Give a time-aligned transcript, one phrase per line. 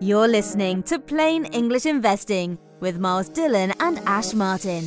[0.00, 4.86] You're listening to Plain English Investing with Miles Dillon and Ash Martin.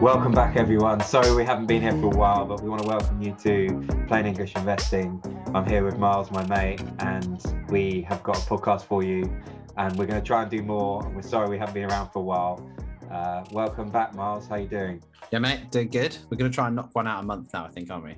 [0.00, 1.00] Welcome back, everyone.
[1.00, 3.84] Sorry we haven't been here for a while, but we want to welcome you to
[4.06, 5.20] Plain English Investing.
[5.52, 9.28] I'm here with Miles, my mate, and we have got a podcast for you.
[9.76, 11.02] And we're going to try and do more.
[11.16, 12.64] We're sorry we haven't been around for a while.
[13.12, 14.48] Uh, welcome back, Miles.
[14.48, 15.02] How you doing?
[15.30, 16.16] Yeah, mate, doing good.
[16.30, 18.14] We're going to try and knock one out a month now, I think, aren't we?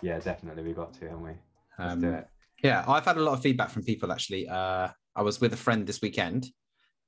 [0.00, 0.62] Yeah, definitely.
[0.62, 1.32] We've got to, haven't we?
[1.78, 2.26] Let's Um, do it.
[2.64, 4.48] Yeah, I've had a lot of feedback from people actually.
[4.48, 6.46] Uh, I was with a friend this weekend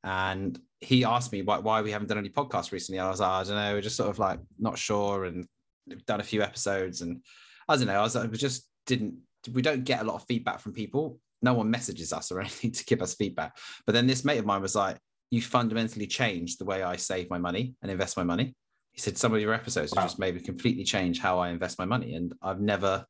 [0.03, 2.99] and he asked me why, why we haven't done any podcasts recently.
[2.99, 5.47] I was like, I don't know, we're just sort of like not sure and
[5.89, 7.23] we've done a few episodes and
[7.69, 7.95] I don't know.
[7.99, 9.17] I was like, we just didn't,
[9.53, 11.19] we don't get a lot of feedback from people.
[11.41, 13.57] No one messages us or anything to give us feedback.
[13.87, 14.99] But then this mate of mine was like,
[15.31, 18.55] you fundamentally changed the way I save my money and invest my money.
[18.93, 20.03] He said some of your episodes Wow.
[20.03, 22.15] have just made me completely change how I invest my money.
[22.15, 23.05] And I've never,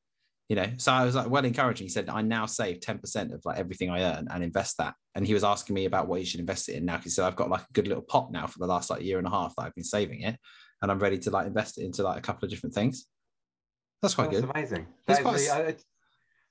[0.49, 1.85] you know, so I was like, well, encouraging.
[1.87, 4.95] He said, I now save 10% of like everything I earn and invest that.
[5.15, 6.99] And he was asking me about what you should invest it in now.
[6.99, 9.19] He said, I've got like a good little pot now for the last like year
[9.19, 10.39] and a half that I've been saving it.
[10.81, 13.07] And I'm ready to like invest it into like a couple of different things.
[14.01, 14.51] That's quite That's good.
[14.55, 14.87] amazing.
[15.07, 15.75] That quite really-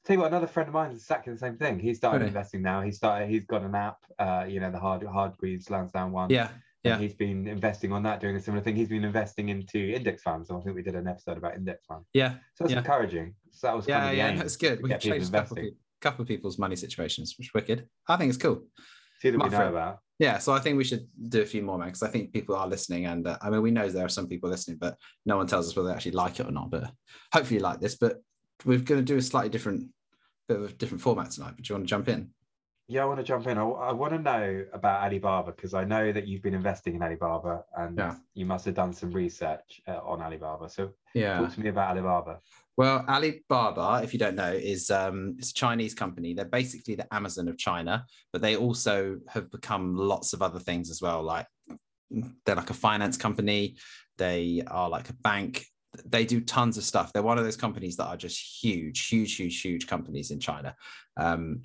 [0.06, 1.80] tell you what, another friend of mine is exactly the same thing.
[1.80, 2.28] He started Really?
[2.30, 2.82] investing now.
[2.82, 3.30] He started.
[3.30, 3.98] He's got an app.
[4.20, 6.30] Uh, you know, the hard Hargreaves Lansdown one.
[6.30, 6.50] Yeah.
[6.86, 6.98] And yeah.
[6.98, 8.76] he's been investing on that, doing a similar thing.
[8.76, 10.52] He's been investing into index funds.
[10.52, 12.10] I think we did an episode about index funds.
[12.14, 12.34] Yeah.
[12.56, 12.80] So that's Yeah.
[12.80, 13.36] encouraging.
[13.52, 14.28] So that was kind Yeah.
[14.28, 14.42] of Yeah.
[14.42, 14.84] That's good.
[14.84, 15.66] We can change a couple, of,
[16.02, 17.88] couple of people's money situations, which is wicked.
[18.10, 18.64] I think it's cool.
[19.22, 19.70] Two that we know friend.
[19.70, 20.00] about.
[20.20, 22.56] Yeah, so I think we should do a few more, man, because I think people
[22.56, 25.38] are listening, and uh, I mean, we know there are some people listening, but no
[25.38, 26.70] one tells us whether they actually like it or not.
[26.70, 26.92] But
[27.34, 27.96] hopefully, you like this.
[27.96, 28.22] But
[28.66, 29.90] we're going to do a slightly different,
[30.48, 31.54] bit of a different format tonight.
[31.56, 32.30] But do you want to jump in?
[32.88, 33.58] Yeah, I want to jump in.
[33.58, 37.02] I, I want to know about Alibaba because I know that you've been investing in
[37.02, 38.16] Alibaba and Yeah.
[38.34, 40.70] you must have done some research uh, on Alibaba.
[40.70, 41.40] So Yeah.
[41.40, 42.40] talk to me about Alibaba.
[42.76, 46.34] Well, Alibaba, if you don't know, is um, it's a Chinese company.
[46.34, 50.90] They're basically the Amazon of China, but they also have become lots of other things
[50.90, 51.24] as well.
[51.24, 51.48] Like
[52.46, 53.78] they're like a finance company.
[54.18, 55.66] They are like a bank.
[56.06, 57.14] They do tons of stuff.
[57.14, 60.76] They're one of those companies that are just huge, huge, huge, huge companies in China.
[61.18, 61.62] Um,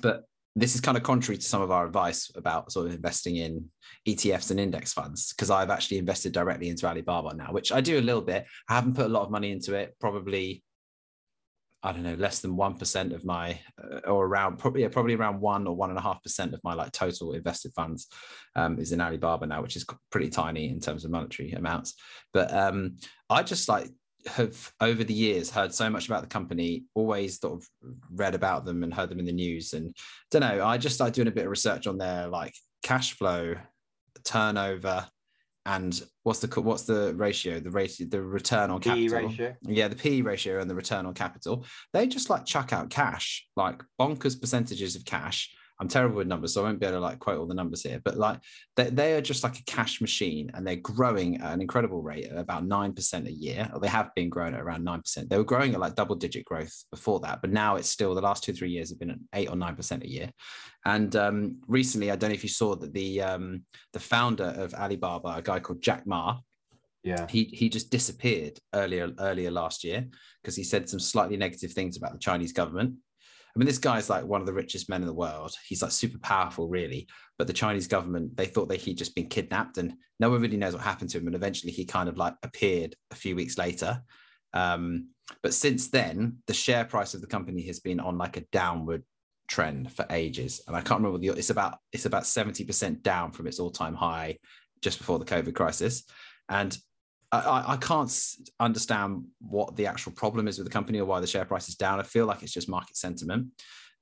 [0.00, 0.24] but
[0.56, 3.64] this is kind of contrary to some of our advice about sort of investing in
[4.06, 7.98] ETFs and index funds because I've actually invested directly into Alibaba now, which I do
[7.98, 8.46] a little bit.
[8.68, 10.64] I haven't put a lot of money into it, probably
[11.82, 15.14] I don't know, less than one percent of my, uh, or around probably yeah, probably
[15.14, 18.08] around one or one and a half percent of my like total invested funds
[18.56, 21.94] um, is in Alibaba now, which is pretty tiny in terms of monetary amounts.
[22.32, 22.96] But um,
[23.30, 23.88] I just like
[24.26, 27.68] have over the years heard so much about the company, always sort of
[28.12, 29.94] read about them and heard them in the news, and
[30.30, 30.66] don't know.
[30.66, 33.54] I just started doing a bit of research on their like cash flow,
[34.24, 35.06] turnover,
[35.68, 39.28] and what's the what's the ratio, the ratio, the return on PE capital.
[39.28, 39.56] ratio.
[39.62, 41.66] Yeah, the PE ratio and the return on capital.
[41.92, 45.54] They just like chuck out cash, like bonkers percentages of cash.
[45.80, 47.82] I'm terrible with numbers, so I won't be able to like quote all the numbers
[47.82, 48.40] here, but like
[48.76, 52.26] they, they are just like a cash machine and they're growing at an incredible rate
[52.26, 55.28] at about 9% a year, or they have been growing at around 9%.
[55.28, 58.20] They were growing at like double digit growth before that, but now it's still the
[58.20, 60.30] last two, three years have been at eight or 9% a year.
[60.84, 63.62] And um, recently, I don't know if you saw that the um,
[63.92, 66.38] the founder of Alibaba, a guy called Jack Ma,
[67.04, 67.26] Yeah.
[67.28, 70.06] he he just disappeared earlier earlier last year
[70.42, 72.94] because he said some slightly negative things about the Chinese government.
[73.58, 75.52] I mean, this guy's like one of the richest men in the world.
[75.66, 77.08] He's like super powerful, really.
[77.38, 80.56] But the Chinese government, they thought that he'd just been kidnapped, and no one really
[80.56, 81.26] knows what happened to him.
[81.26, 84.00] And eventually, he kind of like appeared a few weeks later.
[84.54, 85.08] Um,
[85.42, 89.02] but since then, the share price of the company has been on like a downward
[89.48, 91.36] trend for ages, and I can't remember the.
[91.36, 94.38] It's about it's about seventy percent down from its all time high
[94.82, 96.04] just before the COVID crisis,
[96.48, 96.78] and
[97.30, 98.10] I- I, can't
[98.58, 101.74] understand what the actual problem is with the company or why the share price is
[101.74, 102.00] down.
[102.00, 103.48] I feel like it's just market sentiment,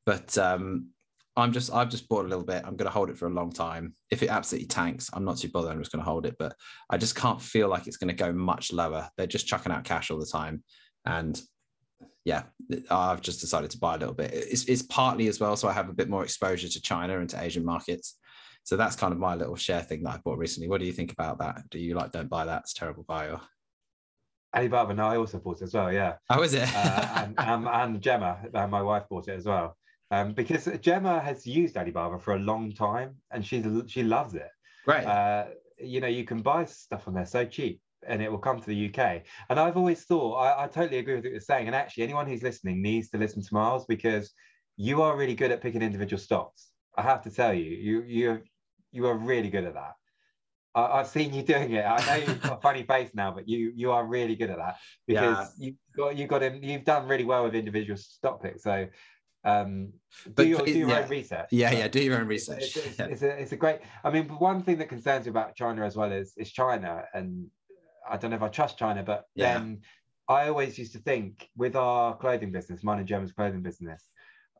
[0.05, 0.91] but um,
[1.37, 2.63] I'm just I've just bought a little bit.
[2.65, 3.95] I'm going to hold it for a long time.
[4.11, 5.73] If it absolutely tanks, I'm not too bothered.
[5.73, 6.55] I'm just going to hold it, but
[6.89, 9.09] I just can't feel like it's going to go much lower.
[9.17, 10.63] They're just chucking out cash all the time,
[11.05, 11.41] and
[12.25, 12.43] yeah,
[12.91, 14.33] I've just decided to buy a little bit.
[14.33, 17.31] It's, it's partly as well, so I have a bit more exposure to China and
[17.31, 18.19] to Asian markets.
[18.67, 20.69] So that's kind of my little share thing that I bought recently.
[20.69, 21.71] What do you think about that?
[21.71, 22.63] Do you like don't buy that?
[22.63, 23.41] It's terrible buy or
[24.53, 25.93] Alibaba, no, I also bought it as well.
[25.93, 26.15] Yeah.
[26.31, 26.69] oh, is it?
[26.75, 29.77] uh, and, um, and Gemma, uh, my wife, bought it as well.
[30.11, 34.49] Um, because Gemma has used Alibaba for a long time, and she's she loves it.
[34.85, 35.05] Right.
[35.05, 35.47] Uh,
[35.79, 38.67] you know, you can buy stuff on there so cheap, and it will come to
[38.67, 39.23] the UK.
[39.49, 41.69] And I've always thought, I, I totally agree with what you're saying.
[41.69, 44.33] And actually, anyone who's listening needs to listen to Miles because
[44.77, 46.71] you are really good at picking individual stocks.
[46.97, 48.43] I have to tell you, you you
[48.97, 49.95] you are really good at that.
[50.75, 51.85] I, have seen you doing it.
[51.85, 54.59] I know you've got a funny face now, but you you are really good at
[54.59, 54.77] that
[55.07, 55.67] because yeah.
[55.67, 56.63] you got you got in.
[56.63, 58.63] You've done really well with individual stock picks.
[58.63, 58.87] So
[59.47, 59.93] um,
[60.25, 60.99] but do your, do your yeah.
[60.99, 61.47] own research.
[61.53, 62.65] Yeah, yeah, do your own research.
[62.65, 63.07] It's, it's, yeah.
[63.07, 63.79] it's, a, it's a great.
[64.03, 67.47] I mean, one thing that concerns me about China as well is is China, and
[68.11, 69.55] I don't know if I trust China, but yeah.
[69.55, 69.83] then
[70.29, 74.03] I always used to think with our clothing business, mine and Gemma's clothing business,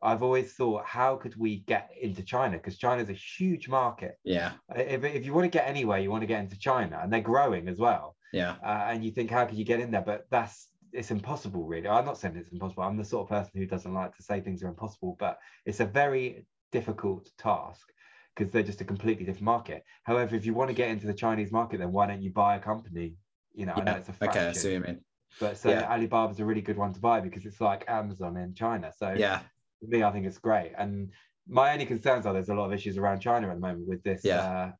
[0.01, 2.57] I've always thought, how could we get into China?
[2.57, 4.17] Because China's a huge market.
[4.23, 4.51] Yeah.
[4.75, 7.21] If, if you want to get anywhere, you want to get into China, and they're
[7.21, 8.15] growing as well.
[8.33, 8.55] Yeah.
[8.63, 10.03] Uh, and you think, how could you get in there?
[10.05, 11.87] But that's it's impossible, really.
[11.87, 12.83] I'm not saying it's impossible.
[12.83, 15.79] I'm the sort of person who doesn't like to say things are impossible, but it's
[15.79, 17.87] a very difficult task
[18.35, 19.83] because they're just a completely different market.
[20.03, 22.55] However, if you want to get into the Chinese market, then why don't you buy
[22.55, 23.15] a company?
[23.53, 23.81] You know, yeah.
[23.81, 24.41] I know it's a fraction.
[24.41, 25.01] Okay, I see what you mean.
[25.39, 25.91] But so yeah.
[25.91, 28.91] Alibaba's a really good one to buy because it's like Amazon in China.
[28.95, 29.41] So yeah,
[29.79, 30.73] for me, I think it's great.
[30.77, 31.11] And
[31.47, 34.03] my only concerns are there's a lot of issues around China at the moment with
[34.03, 34.21] this.
[34.23, 34.39] Yeah.
[34.39, 34.71] Uh,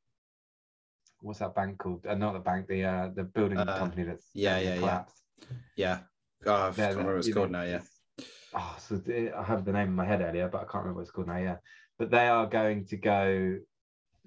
[1.21, 2.05] what's that bank called?
[2.05, 5.21] Uh, not the bank, the uh, the building uh, company that's yeah, yeah, collapsed.
[5.75, 5.99] yeah.
[6.45, 6.51] Yeah.
[6.53, 7.65] Oh, I can't remember what it's called know, now.
[7.65, 7.81] Yeah.
[8.53, 9.01] Oh, so
[9.37, 11.27] I have the name in my head earlier, but I can't remember what it's called
[11.27, 11.37] now.
[11.37, 11.57] Yeah,
[11.97, 13.57] but they are going to go.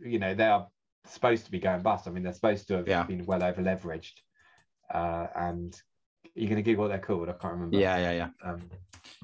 [0.02, 0.66] You know, they are
[1.06, 2.06] supposed to be going bust.
[2.06, 3.02] I mean, they're supposed to have yeah.
[3.04, 4.20] been well over leveraged,
[4.92, 5.80] uh, and
[6.34, 7.28] you're going to give what they're called.
[7.28, 7.76] I can't remember.
[7.76, 8.50] Yeah, yeah, yeah.
[8.50, 8.62] Um,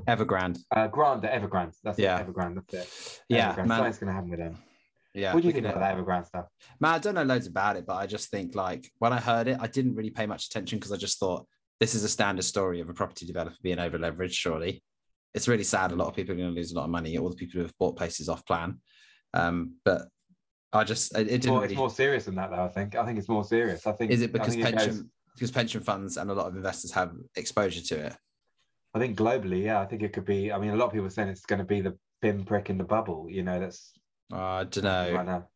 [0.07, 0.59] Evergrande.
[0.75, 1.75] Uh, Grande, Evergrande.
[1.83, 2.19] That's yeah.
[2.19, 2.63] it, Evergrande.
[2.71, 3.23] That's it.
[3.29, 3.67] Yeah, Evergrande.
[3.67, 3.79] man.
[3.79, 4.59] Something's going to happen with them.
[5.15, 5.33] Yeah.
[5.33, 6.47] What do you think about that Evergrande stuff?
[6.79, 9.49] Man, I don't know loads about it, but I just think like when I heard
[9.49, 11.47] it, I didn't really pay much attention because I just thought
[11.81, 14.33] this is a standard story of a property developer being over leveraged.
[14.33, 14.83] Surely,
[15.33, 15.93] it's really sad.
[15.93, 17.17] A lot of people are going to lose a lot of money.
[17.17, 18.81] All the people who have bought places off plan.
[19.33, 20.03] Um, but
[20.73, 21.73] I just it, it didn't more, really.
[21.73, 22.65] It's more serious than that, though.
[22.65, 22.95] I think.
[22.95, 23.87] I think it's more serious.
[23.87, 24.11] I think.
[24.11, 24.79] Is it because pension?
[24.79, 25.05] It goes...
[25.37, 28.17] Because pension funds and a lot of investors have exposure to it.
[28.95, 30.51] I think globally, yeah, I think it could be.
[30.51, 32.79] I mean, a lot of people are saying it's going to be the pinprick in
[32.79, 33.27] the bubble.
[33.29, 33.93] You know, that's.
[34.33, 35.13] Uh, I don't know.
[35.13, 35.49] Right now.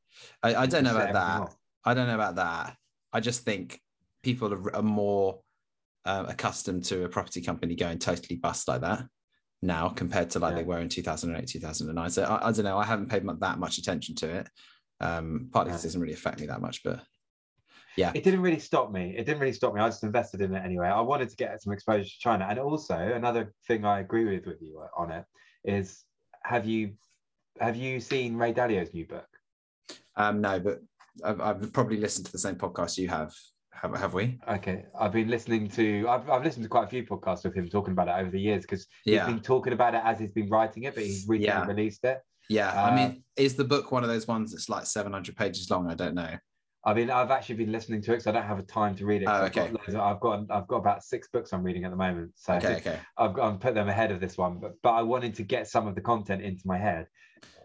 [0.43, 1.55] I, I don't know about that.
[1.85, 2.77] I don't know about that.
[3.13, 3.81] I just think
[4.23, 5.41] people are, are more
[6.05, 9.05] um, accustomed to a property company going totally bust like that
[9.63, 10.59] now compared to like yeah.
[10.59, 12.11] they were in 2008, 2009.
[12.11, 12.79] So I, I, don't know.
[12.79, 14.49] I haven't paid that much attention to it.
[15.01, 17.01] Um, partly because it doesn't really affect me that much, but
[18.01, 18.13] yeah.
[18.15, 19.15] It didn't really stop me.
[19.17, 19.81] It didn't really stop me.
[19.81, 20.89] I just invested in it anyway.
[20.89, 22.47] I wanted to get some exposure to china.
[22.49, 25.25] And also another thing i agree with with you on it
[25.65, 26.05] is
[26.43, 26.95] have you
[27.61, 29.29] have you seen ray dalio's new book?
[30.17, 30.81] Um no but
[31.25, 33.33] i've, I've probably listened to the same podcast you have.
[33.73, 34.39] Have, have we?
[34.47, 34.85] Okay.
[34.99, 37.93] I've been listening to I've, I've listened to quite a few podcasts with him talking
[37.93, 39.27] about it over the years because he's yeah.
[39.27, 41.67] been talking about it as he's been writing it but he's recently yeah.
[41.67, 42.19] released it.
[42.49, 42.71] Yeah.
[42.71, 45.91] Uh, i mean is the book one of those ones that's like 700 pages long?
[45.91, 46.37] I don't know
[46.85, 49.05] I mean, I've actually been listening to it, so I don't have a time to
[49.05, 49.27] read it.
[49.27, 49.63] Oh, okay.
[49.63, 52.55] I've got, I've got, I've got about six books I'm reading at the moment, so
[52.55, 52.99] okay, okay.
[53.19, 54.59] I've, I've put them ahead of this one.
[54.59, 57.07] But but I wanted to get some of the content into my head.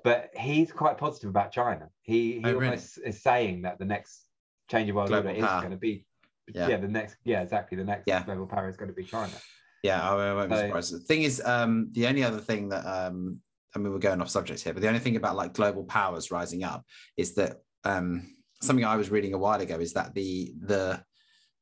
[0.04, 1.88] But he's quite positive about China.
[2.02, 3.10] He he oh, almost really?
[3.10, 4.26] is saying that the next
[4.70, 5.58] change of world global order power.
[5.58, 6.06] is going to be
[6.54, 6.68] yeah.
[6.68, 6.78] yeah.
[6.78, 8.24] the next yeah exactly the next yeah.
[8.24, 9.34] global power is going to be China.
[9.82, 10.94] Yeah, I won't be surprised.
[10.94, 13.40] The thing is, um, the only other thing that um,
[13.76, 16.32] I mean, we're going off subject here, but the only thing about like global powers
[16.32, 16.84] rising up
[17.18, 18.35] is that um
[18.66, 21.04] something I was reading a while ago is that the the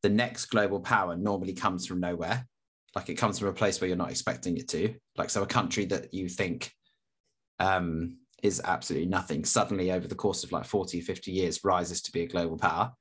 [0.02, 2.48] the next global power normally comes from nowhere.
[2.96, 4.94] Like it comes from a place where you're not expecting it to.
[5.18, 6.72] Like so a country that you think
[7.60, 12.12] um, is absolutely nothing suddenly over the course of like 40, 50 years rises to
[12.12, 12.92] be a global power.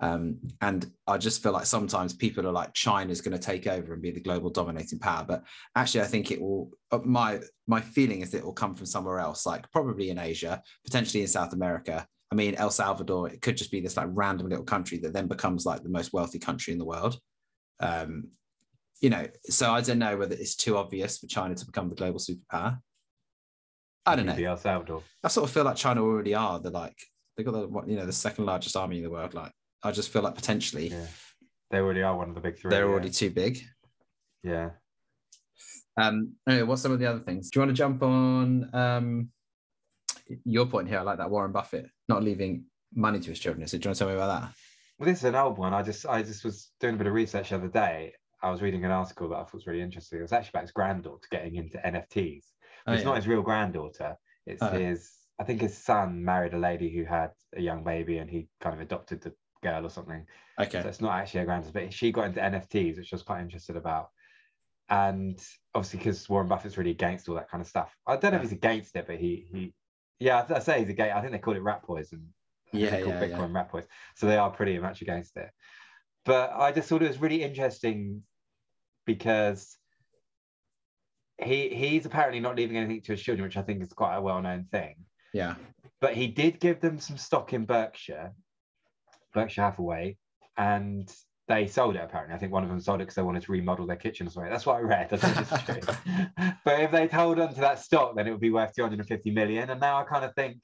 [0.00, 3.92] Um, and I just feel like sometimes people are like China's going to take over
[3.92, 5.44] and be the global dominating power, but
[5.76, 6.70] actually I think it will.
[6.90, 10.62] Uh, my my feeling is it will come from somewhere else, like probably in Asia,
[10.84, 14.48] potentially in South America, I mean, El Salvador, it could just be this like random
[14.48, 17.16] little country that then becomes like the most wealthy country in the world.
[17.78, 18.24] Um,
[19.00, 21.94] you know, so I don't know whether it's too obvious for China to become the
[21.94, 22.80] global superpower.
[24.04, 24.34] I don't know.
[24.34, 25.04] El Salvador.
[25.22, 26.58] I sort of feel like China already are.
[26.58, 26.98] They're like
[27.36, 29.32] they've got the you know the second largest army in the world.
[29.32, 29.52] Like
[29.84, 31.06] I just feel like potentially yeah.
[31.70, 32.70] they already are one of the big three.
[32.70, 32.90] They're yeah.
[32.90, 33.60] already too big.
[34.42, 34.70] Yeah.
[35.96, 36.32] Um.
[36.48, 37.48] Anyway, what's some of the other things?
[37.48, 39.28] Do you want to jump on um
[40.44, 40.98] your point here?
[40.98, 42.64] I like that Warren Buffett not leaving
[42.94, 43.66] money to his children.
[43.66, 44.52] So do you want to tell me about that?
[44.98, 45.74] Well, this is an old one.
[45.74, 48.12] I just I just was doing a bit of research the other day.
[48.42, 50.18] I was reading an article that I thought was really interesting.
[50.18, 52.44] It was actually about his granddaughter getting into NFTs.
[52.86, 53.04] Oh, it's yeah.
[53.04, 54.16] not his real granddaughter.
[54.46, 54.68] It's oh.
[54.68, 55.10] his.
[55.40, 58.74] I think his son married a lady who had a young baby, and he kind
[58.74, 60.24] of adopted the girl or something.
[60.60, 60.82] Okay.
[60.82, 63.40] So it's not actually a granddaughter, but she got into NFTs, which I was quite
[63.40, 64.10] interested about.
[64.90, 65.42] And
[65.74, 67.96] obviously, because Warren Buffett's really against all that kind of stuff.
[68.06, 68.44] I don't know yeah.
[68.44, 69.74] if he's against it, but he he
[70.18, 71.10] yeah, I, say he's a gay.
[71.10, 72.32] I think they call it rat poison.
[72.72, 73.58] Yeah, yeah, Bitcoin yeah.
[73.58, 73.88] rat poison.
[74.16, 75.50] So they are pretty much against it.
[76.24, 78.22] But I just thought it was really interesting
[79.06, 79.76] because
[81.38, 84.22] he he's apparently not leaving anything to his children, which I think is quite a
[84.22, 84.96] well-known thing.
[85.32, 85.56] Yeah.
[86.00, 88.32] But he did give them some stock in Berkshire,
[89.32, 90.16] Berkshire Hathaway,
[90.56, 91.12] and
[91.46, 92.34] they sold it apparently.
[92.34, 94.30] I think one of them sold it because they wanted to remodel their kitchen or
[94.30, 94.50] something.
[94.50, 95.12] That's what I read.
[95.12, 96.54] I think it's true.
[96.64, 99.70] but if they'd hold on to that stock, then it would be worth 250 million.
[99.70, 100.56] And now I kind of think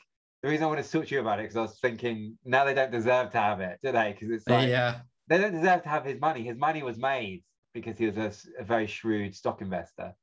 [0.43, 2.65] the reason I want to talk to you about it because I was thinking now
[2.65, 4.13] they don't deserve to have it, do they?
[4.13, 6.43] Because it's like yeah, they don't deserve to have his money.
[6.43, 7.43] His money was made
[7.75, 10.15] because he was a, a very shrewd stock investor,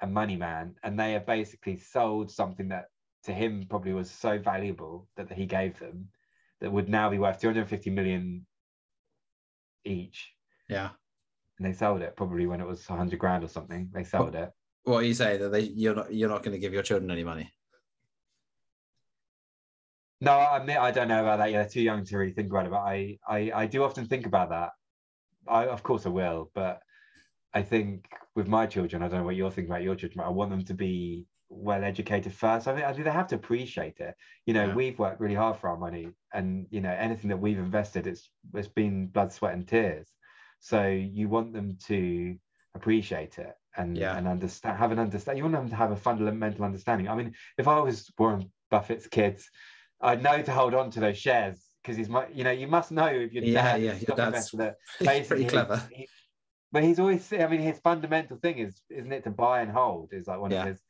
[0.00, 2.86] a money man, and they have basically sold something that
[3.24, 6.08] to him probably was so valuable that he gave them
[6.60, 8.46] that would now be worth 250 million
[9.84, 10.32] each.
[10.68, 10.90] yeah.
[11.58, 13.88] And they sold it probably when it was 100 grand or something.
[13.94, 14.50] They sold it.
[14.82, 17.10] What are you saying that they you're not you're not going to give your children
[17.12, 17.48] any money?
[20.20, 21.52] No, I admit I don't know about that.
[21.52, 22.70] Yeah, they're too young to really think about it.
[22.70, 24.70] But I, I, I do often think about that.
[25.46, 26.50] I, of course, I will.
[26.54, 26.80] But
[27.52, 30.24] I think with my children, I don't know what you're thinking about your children.
[30.24, 32.66] But I want them to be well educated first.
[32.68, 34.14] I think I think they have to appreciate it.
[34.46, 34.74] You know, Yeah.
[34.74, 38.30] we've worked really hard for our money, and you know, anything that we've invested, it's
[38.54, 40.08] it's been blood, sweat, and tears.
[40.60, 42.36] So you want them to
[42.74, 44.16] appreciate it and Yeah.
[44.16, 45.38] and understand, have an understand.
[45.38, 47.08] You want them to have a fundamental understanding.
[47.08, 49.48] I mean, if I was Warren Buffett's kids,
[50.00, 52.90] I'd know to hold on to those shares because he's my, you know, you must
[52.92, 54.76] know if your Yeah, yeah, your dad's that
[55.28, 55.80] pretty clever.
[55.92, 56.08] he-
[56.72, 60.12] but he's always I mean his fundamental thing is isn't it to buy and hold
[60.12, 60.62] is like one Yeah.
[60.62, 60.82] of his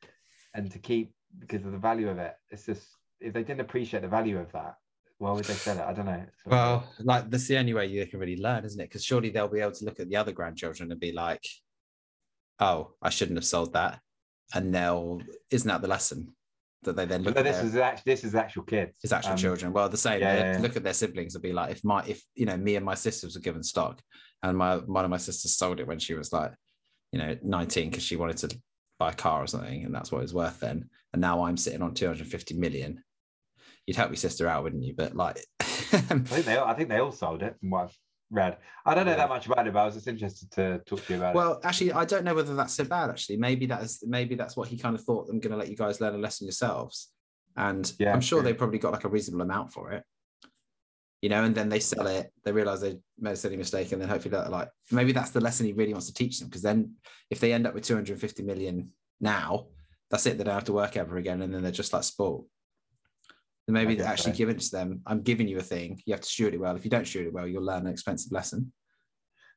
[0.55, 2.33] and to keep because of the value of it.
[2.49, 2.87] It's just
[3.19, 4.75] if they didn't appreciate the value of that,
[5.17, 5.81] why would they sell it?
[5.83, 6.13] I don't know.
[6.13, 8.85] It's- Well, like that's the only way you can really learn, isn't it?
[8.89, 11.43] Because surely they'll be able to look at the other grandchildren and be like,
[12.59, 13.99] "Oh, I shouldn't have sold that,"
[14.53, 15.21] and they'll
[15.51, 16.35] isn't that the lesson
[16.83, 18.97] that they then look no, this their, is actually this is actual kids.
[19.01, 19.73] his actual Um, children?
[19.73, 20.21] Well, the same.
[20.21, 20.59] yeah, yeah.
[20.61, 22.95] look at their siblings and be like, "If my if you know me and my
[22.95, 24.01] sisters were given stock,
[24.43, 26.53] and my one of my sisters sold it when she was like,
[27.11, 28.61] you know, nineteen because she wanted to
[28.99, 31.57] buy a car or something, and that's what it was worth then, and now I'm
[31.57, 33.03] sitting on two hundred fifty million.
[33.85, 34.93] You'd help your sister out, wouldn't you?
[34.95, 35.65] But like, I
[35.97, 37.97] think they all, I think they all sold it from what I've
[38.31, 38.57] read.
[38.85, 39.17] I don't know Yeah.
[39.17, 41.37] that much about it, but I was just interested to talk to you about it.
[41.37, 43.09] Well, actually, I don't know whether that's so bad.
[43.11, 45.29] Actually, maybe that's maybe that's what he kind of thought.
[45.29, 47.09] I'm going to let you guys learn a lesson yourselves,
[47.55, 48.49] and Yeah, I'm sure true.
[48.49, 50.03] they probably got like a reasonable amount for it.
[51.25, 52.31] You know, and then they sell it.
[52.43, 55.41] They realize they made a silly mistake, and then hopefully that like maybe that's the
[55.41, 56.49] lesson he really wants to teach them.
[56.49, 56.93] Because then,
[57.31, 59.65] if they end up with 250 million now,
[60.11, 60.37] that's it.
[60.37, 62.45] They don't have to work ever again, and then they're just like sport.
[63.67, 64.37] And maybe they guess actually so.
[64.37, 65.01] give it to them.
[65.07, 65.99] I'm giving you a thing.
[66.05, 66.75] You have to steward it well.
[66.75, 68.71] If you don't steward it well, you'll learn an expensive lesson.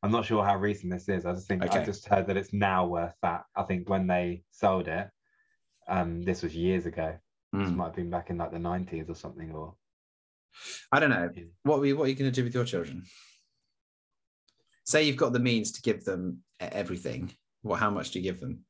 [0.02, 1.26] I'm not sure how recent this is.
[1.26, 1.80] I just think Okay.
[1.80, 3.42] I just heard that it's now worth that.
[3.54, 5.06] I think when they sold it,
[5.86, 7.18] um, this was years ago.
[7.52, 7.76] This Mm.
[7.76, 9.52] might have been back in like the 90s or something.
[9.52, 9.74] Or
[10.92, 11.30] I don't know.
[11.62, 13.04] What are you, what are you going to do with your children?
[14.84, 17.32] Say you've got the means to give them everything.
[17.62, 18.60] Well, how much do you give them?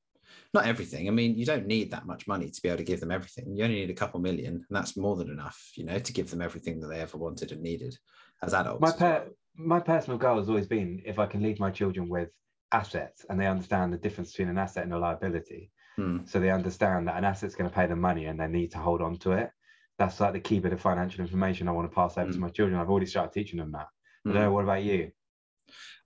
[0.53, 1.09] Not everything.
[1.09, 3.55] I mean, you don't need that much money to be able to give them everything.
[3.55, 6.31] You only need a couple million, and that's more than enough, you know, to give
[6.31, 7.97] them everything that they ever wanted and needed
[8.43, 8.81] as adults.
[8.81, 12.29] my per- my personal goal has always been if I can leave my children with
[12.73, 15.71] assets and they understand the difference between an asset and a liability.
[15.97, 16.19] Hmm.
[16.27, 18.79] So they understand that an asset's going to pay them money and they need to
[18.79, 19.51] hold on to it.
[19.99, 22.41] That's like the key bit of financial information I want to pass over to Mm.
[22.43, 22.81] my children.
[22.81, 23.89] I've already started teaching them that.
[24.25, 24.53] Know.
[24.53, 25.11] What about you?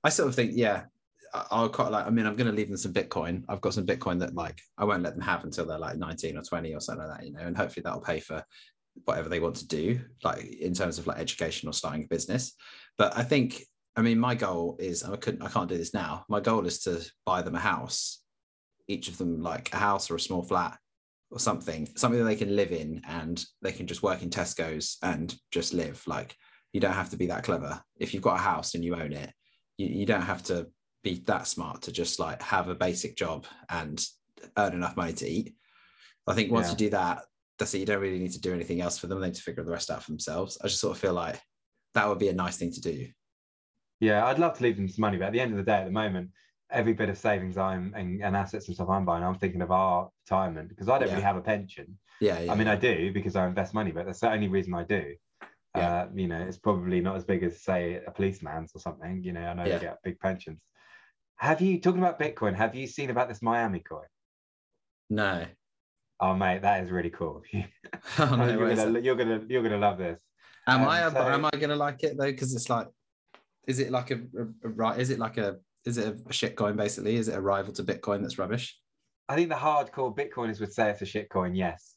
[0.04, 0.84] I sort of think, yeah,
[1.34, 2.06] I- I'll quite like.
[2.06, 3.44] I mean, I'm going to leave them some Bitcoin.
[3.48, 6.36] I've got some Bitcoin that like I won't let them have until they're like 19
[6.36, 7.40] or 20 or something like that, you know.
[7.40, 8.44] And hopefully that'll pay for
[9.04, 12.52] whatever they want to do, like in terms of like education or starting a business.
[12.98, 13.62] But I think,
[13.96, 16.24] I mean, my goal is I couldn't, I can't do this now.
[16.28, 18.22] My goal is to buy them a house,
[18.86, 20.78] each of them like a house or a small flat
[21.32, 24.98] or something, something that they can live in and they can just work in Tesco's
[25.02, 26.02] and just live.
[26.06, 26.36] Like
[26.72, 27.80] you don't have to be that clever.
[27.98, 29.32] If you've got a house and you own it,
[29.78, 30.68] you, you don't have to
[31.02, 34.04] be that smart to just like have a basic job and
[34.58, 35.54] earn enough money to eat.
[36.26, 36.72] I think once Yeah.
[36.72, 37.22] you do that,
[37.58, 37.78] that's it.
[37.78, 39.20] You don't really need to do anything else for them.
[39.20, 40.58] They need to figure the rest out for themselves.
[40.62, 41.40] I just sort of feel like
[41.94, 43.08] that would be a nice thing to do.
[44.00, 45.78] Yeah, I'd love to leave them some money, but at the end of the day,
[45.78, 46.30] at the moment,
[46.72, 49.70] every bit of savings I'm and, and assets and stuff I'm buying, I'm thinking of
[49.70, 51.14] our retirement because I don't Yeah.
[51.14, 51.98] really have a pension.
[52.20, 52.40] Yeah.
[52.40, 52.68] yeah I mean.
[52.68, 55.14] I do because I invest money, but that's the only reason I do.
[55.76, 56.02] Yeah.
[56.02, 59.22] Uh, you know, it's probably not as big as say a policeman's or something.
[59.22, 59.78] You know, I know Yeah.
[59.78, 60.60] they get big pensions.
[61.36, 62.54] Have you talking about Bitcoin?
[62.54, 64.06] Have you seen about this Miami coin?
[65.10, 65.44] no.
[66.20, 67.42] Oh, mate, that is really cool.
[68.18, 70.20] Oh, no, you're, gonna, you're gonna you're gonna love this.
[70.68, 72.30] am um, I so- am I gonna like it though?
[72.30, 72.86] Because it's like,
[73.66, 75.00] is it like a, a, a right?
[75.00, 77.16] Is it like a is it a shit coin basically?
[77.16, 78.78] Is it a rival to Bitcoin that's rubbish?
[79.28, 81.54] I think the hardcore Bitcoiners would say it's a shit coin.
[81.54, 81.96] Yes,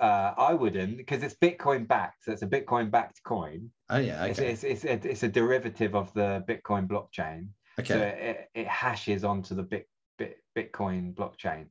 [0.00, 2.24] uh, I wouldn't because it's Bitcoin backed.
[2.24, 3.70] So it's a Bitcoin backed coin.
[3.90, 4.24] Oh yeah.
[4.24, 4.50] It's, Okay.
[4.50, 7.48] it's, it's, a, it's a derivative of the Bitcoin blockchain.
[7.84, 8.48] So okay.
[8.54, 11.66] it, it hashes onto the Bit, Bit, Bitcoin blockchain.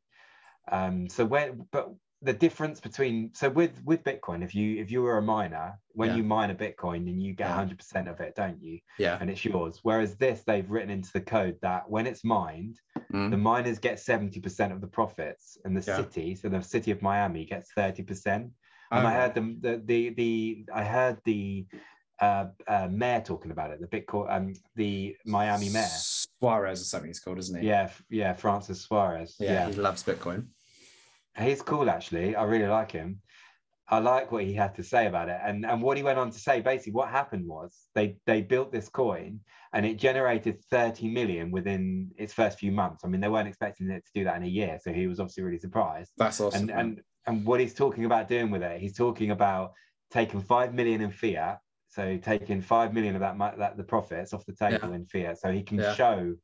[0.71, 1.89] Um, so when, but
[2.21, 6.09] the difference between so with with bitcoin if you if you were a miner when
[6.09, 6.15] Yeah.
[6.17, 7.55] you mine a bitcoin then you get Yeah.
[7.65, 9.17] 100% of it don't you Yeah.
[9.21, 12.75] and it's yours whereas this they've written into the code that when it's mined
[13.13, 13.31] Mm.
[13.31, 15.95] the miners get 70% of the profits and the Yeah.
[15.97, 18.51] city so the city of miami gets 30% and
[18.91, 21.65] Oh, i heard them the the, the i heard the
[22.21, 25.85] uh, uh mayor talking about it the bitcoin um the miami mayor
[26.41, 27.67] Suarez or something he's called, isn't he?
[27.67, 30.47] yeah yeah francis suarez Yeah, yeah he loves Bitcoin.
[31.39, 32.35] He's cool, actually.
[32.35, 33.21] I really like him.
[33.91, 36.29] I like what he had to say about it, and and what he went on
[36.29, 36.61] to say.
[36.61, 39.39] Basically, what happened was they they built this coin,
[39.73, 43.03] and it generated 30 million within its first few months.
[43.03, 45.19] I mean, they weren't expecting it to do that in a year, so he was
[45.19, 46.11] obviously really surprised.
[46.17, 46.69] That's awesome.
[46.69, 49.71] And and and what he's talking about doing with it, he's talking about
[50.11, 51.57] taking five million in fiat.
[51.87, 54.95] So taking five million of that that the profits off the table Yeah.
[54.97, 55.95] in fiat, so he can Yeah.
[55.95, 56.35] show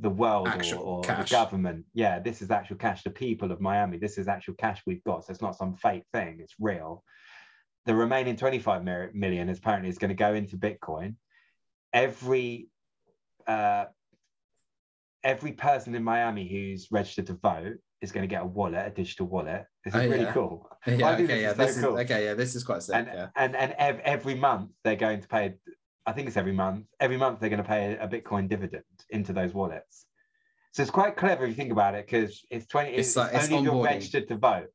[0.00, 1.30] the world or, Actual or the cash.
[1.30, 3.02] government, yeah, this is actual cash.
[3.02, 5.24] The people of Miami, this is actual cash we've got.
[5.24, 7.04] So it's not some fake thing; it's real.
[7.86, 11.16] The remaining 25 mi- million is apparently is going to go into Bitcoin.
[11.92, 12.68] Every
[13.46, 13.86] uh,
[15.24, 18.90] every person in Miami who's registered to vote is going to get a wallet, a
[18.90, 19.64] digital wallet.
[19.84, 20.32] This is Oh, really yeah.
[20.32, 20.68] cool.
[20.86, 21.98] yeah, okay, yeah, so this is cool.
[21.98, 22.96] okay, yeah, this is quite sick.
[22.96, 23.26] and yeah.
[23.36, 25.54] and and ev- every month they're going to pay
[26.06, 26.86] i think it's every month.
[27.00, 30.06] Every month they're going to pay a, bitcoin dividend into those wallets.
[30.72, 33.34] So it's quite clever if you think about it because it's 20 It's it's, like-
[33.34, 34.68] it's only if you're registered to vote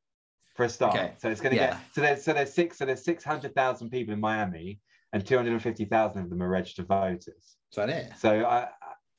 [0.56, 0.94] for a start.
[0.94, 1.70] Okay, so it's going to yeah.
[1.70, 4.80] get so there's so there's six so there's 600000 people in miami
[5.12, 7.26] and 250000 of them are registered voters.
[7.28, 8.12] Is that it?
[8.18, 8.68] so i I-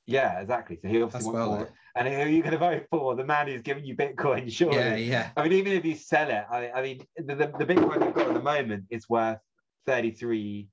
[0.05, 0.79] yeah exactly.
[0.81, 1.69] So he obviously That's wants well more.
[1.95, 3.15] and who are you going to vote for?
[3.15, 4.77] The man who's giving you bitcoin surely.
[4.77, 5.29] Yeah, yeah.
[5.37, 8.15] I mean, even if you sell it, I, I mean, the, the, the Bitcoin we've
[8.15, 9.37] got at the moment is worth
[9.85, 10.67] 33.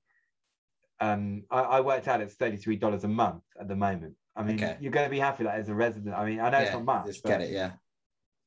[0.99, 4.15] Um, I, I worked out it's $33 a month at the moment.
[4.35, 4.77] I mean, Okay.
[4.79, 6.15] you're going to be happy that as a resident.
[6.15, 7.71] I mean, I know it's not much, Just get it, yeah.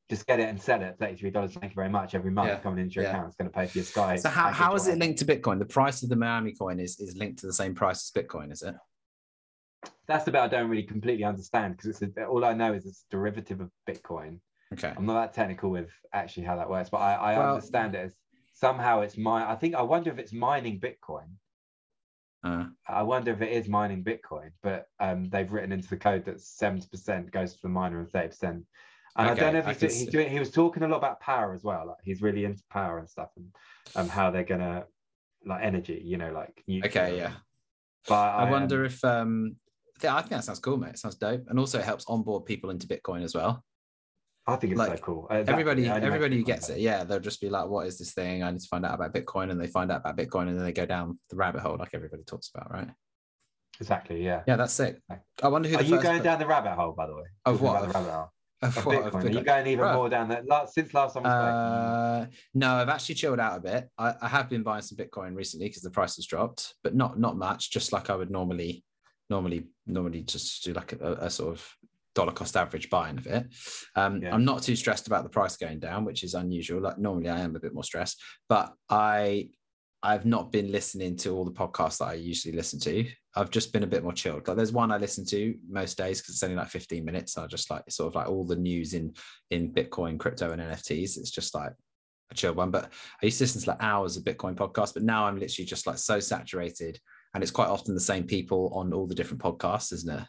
[0.08, 0.96] just get it and sell it.
[0.98, 1.32] $33.
[1.52, 2.14] Thank you very much.
[2.14, 3.10] Every month Yeah, coming into your yeah.
[3.10, 4.16] account, it's going to pay for your Sky.
[4.16, 5.58] So how, how is it linked to Bitcoin?
[5.58, 8.52] The price of the Miami coin is, is linked to the same price as Bitcoin,
[8.52, 8.74] is it?
[10.06, 12.84] That's the bit I don't really completely understand because it's a, all I know is
[12.84, 14.38] it's a derivative of Bitcoin.
[14.72, 14.92] Okay.
[14.96, 17.98] I'm not that technical with actually how that works, but I, I Well- understand it
[17.98, 18.14] as
[18.52, 19.48] somehow it's my.
[19.50, 21.28] I think I wonder if it's mining Bitcoin.
[22.42, 26.24] Uh, I wonder if it is mining Bitcoin, but um, they've written into the code
[26.24, 28.64] that seventy percent goes to the miner and thirty percent.
[29.16, 30.30] And I don't know if he's, can do- he's doing.
[30.30, 31.86] He was talking a lot about power as well.
[31.86, 33.46] Like he's really into power and stuff, and
[33.96, 34.86] um, how they're gonna
[35.44, 36.00] like energy.
[36.04, 37.04] You know, like nuclear.
[37.04, 37.32] okay, yeah.
[38.08, 39.56] But I um, wonder if um
[40.02, 40.90] yeah, I think that sounds cool, mate.
[40.90, 41.44] It sounds dope.
[41.48, 43.64] And also it helps onboard people into Bitcoin as well.
[44.52, 45.26] I think it's so like, cool.
[45.30, 47.98] Exactly, everybody it only everybody who gets it, yeah, they'll just be like, what is
[47.98, 48.42] this thing?
[48.42, 49.50] I need to find out about Bitcoin.
[49.50, 51.90] And they find out about Bitcoin and then they go down the rabbit hole like
[51.94, 52.88] everybody talks about, right?
[53.80, 54.22] Exactly.
[54.24, 54.42] Yeah.
[54.46, 54.98] Yeah, that's sick.
[55.42, 57.22] I wonder who Are you going per- down the rabbit hole, by the way?
[57.46, 57.80] Of what?
[57.82, 58.30] The rabbit hole.
[58.62, 59.24] of Of what- of Bitcoin.
[59.24, 59.94] Are you going even Bruh.
[59.94, 60.46] more down that?
[60.46, 61.24] Last, since last time.
[61.24, 63.88] Uh, no, I've actually chilled out a bit.
[63.96, 67.18] I, I have been buying some Bitcoin recently because the price has dropped, but not
[67.18, 67.70] not much.
[67.70, 68.84] Just like I would normally,
[69.30, 71.66] normally, normally just do like a, a sort of
[72.14, 73.46] dollar cost average buying of it.
[73.96, 74.34] Um, Yeah.
[74.34, 76.80] I'm not too stressed about the price going down, which is unusual.
[76.80, 79.50] Like normally, I am a bit more stressed, but I
[80.02, 83.06] I've not been listening to all the podcasts that I usually listen to.
[83.36, 84.48] I've just been a bit more chilled.
[84.48, 87.36] Like there's one I listen to most days because it's only like 15 minutes.
[87.36, 89.12] And I just like sort of like all the news in
[89.50, 91.18] in Bitcoin, crypto, and NFTs.
[91.18, 91.72] It's just like
[92.30, 92.70] a chill one.
[92.70, 92.92] But
[93.22, 95.86] I used to listen to like hours of Bitcoin podcasts, but now I'm literally just
[95.86, 96.98] like so saturated.
[97.34, 100.24] And it's quite often the same people on all the different podcasts, isn't it?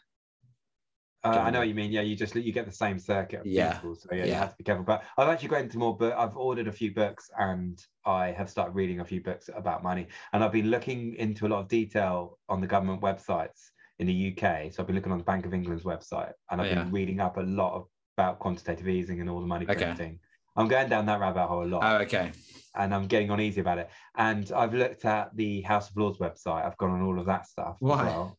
[1.24, 1.92] Uh, I know what you mean.
[1.92, 4.52] Yeah, you just you get the same circuit of Yeah, people, so yeah, you have
[4.52, 4.84] to be careful.
[4.84, 5.96] But I've actually got into more.
[5.96, 9.84] But I've ordered a few books, and I have started reading a few books about
[9.84, 10.08] money.
[10.34, 14.14] And I've been looking into a lot of detail on the government websites in the
[14.36, 14.74] UK.
[14.74, 17.20] So I've been looking on the Bank of England's website, and I've Oh, been reading
[17.20, 17.86] up a lot
[18.18, 19.92] about quantitative easing and all the money printing.
[19.94, 20.20] Okay.
[20.58, 22.32] I'm going down that rabbit hole a lot Oh, okay.
[22.76, 23.90] and I'm getting on easy about it.
[24.18, 26.66] And I've looked at the House of Lords website.
[26.66, 28.00] I've gone on all of that stuff Why?
[28.02, 28.38] as well.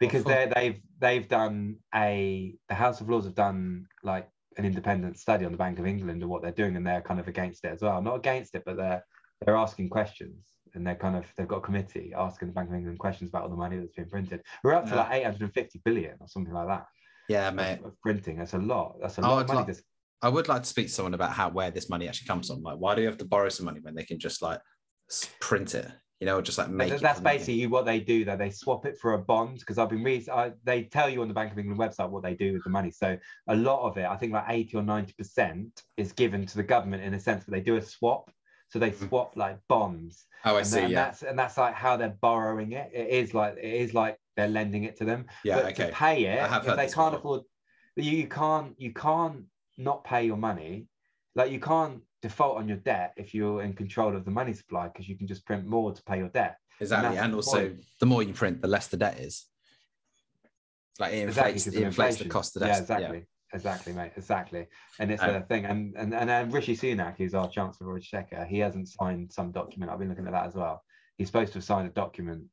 [0.00, 5.18] Because they they've they've done a the House of Lords have done like an independent
[5.18, 7.64] study on the Bank of England and what they're doing, and they're kind of against
[7.64, 8.00] it as well.
[8.02, 9.04] Not against it, but they're
[9.44, 10.46] they're asking questions.
[10.74, 13.42] And they're kind of they've got a committee asking the Bank of England questions about
[13.42, 14.40] all the money that's been printed.
[14.64, 14.96] We're up to Yeah.
[15.02, 16.86] like 850 billion or something like that
[17.28, 17.80] Yeah, mate.
[17.84, 18.38] of printing.
[18.38, 18.96] That's a lot.
[19.02, 19.66] That's a I lot of money.
[19.66, 19.84] like-
[20.22, 22.62] I would like to speak to someone about how where this money actually comes from.
[22.62, 24.60] Like, why do you have to borrow some money when they can just like
[25.40, 25.90] print it?
[26.20, 26.98] You know, just like make.
[27.00, 30.04] That's basically what they do though they swap it for a bond because i've been
[30.04, 32.68] reading they tell you on the bank of england website what they do with the
[32.70, 33.16] money so
[33.48, 36.62] a lot of it i think like 80 or 90 percent is given to the
[36.62, 38.30] government in a sense that they do a swap
[38.68, 39.08] so they Mhm.
[39.08, 40.76] swap like bonds Oh, I and, see.
[40.76, 41.04] tha- and yeah.
[41.04, 44.48] that's and that's like how they're borrowing it it is like it is like they're
[44.48, 45.56] lending it to them Yeah.
[45.56, 45.86] but Okay.
[45.86, 47.16] to pay it if they can't before.
[47.16, 47.42] afford
[47.96, 49.44] you, you can't you can't
[49.78, 50.86] not pay your money
[51.34, 54.88] like you can't default on your debt if you're in control of the money supply
[54.88, 56.56] because you can just print more to pay your debt.
[56.80, 57.84] Exactly, and, the also point.
[58.00, 59.46] the more you print, the less the debt is.
[60.98, 62.68] Like it Exactly, it inflates the cost of debt.
[62.70, 63.26] Yeah, exactly.
[63.52, 64.12] Exactly, mate.
[64.16, 64.66] Exactly.
[65.00, 65.64] And it's Um, the thing.
[65.64, 69.32] And and and uh, Rishi Sunak, who's our Chancellor of the Exchequer, he hasn't signed
[69.32, 69.90] some document.
[69.90, 70.82] I've been looking at that as well.
[71.16, 72.44] He's supposed to have signed a document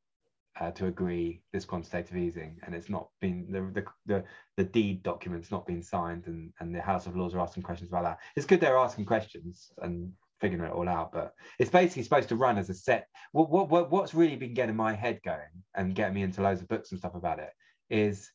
[0.60, 4.24] uh, to agree this quantitative easing, and it's not been the the the,
[4.58, 7.90] the deed document's not been signed, and and the House of Lords are asking questions
[7.90, 8.20] about that.
[8.36, 12.36] It's good they're asking questions and figuring it all out, but it's basically supposed to
[12.36, 13.08] run as a set.
[13.32, 16.62] What what, what what's really been getting my head going and getting me into loads
[16.62, 17.52] of books and stuff about it
[17.90, 18.32] is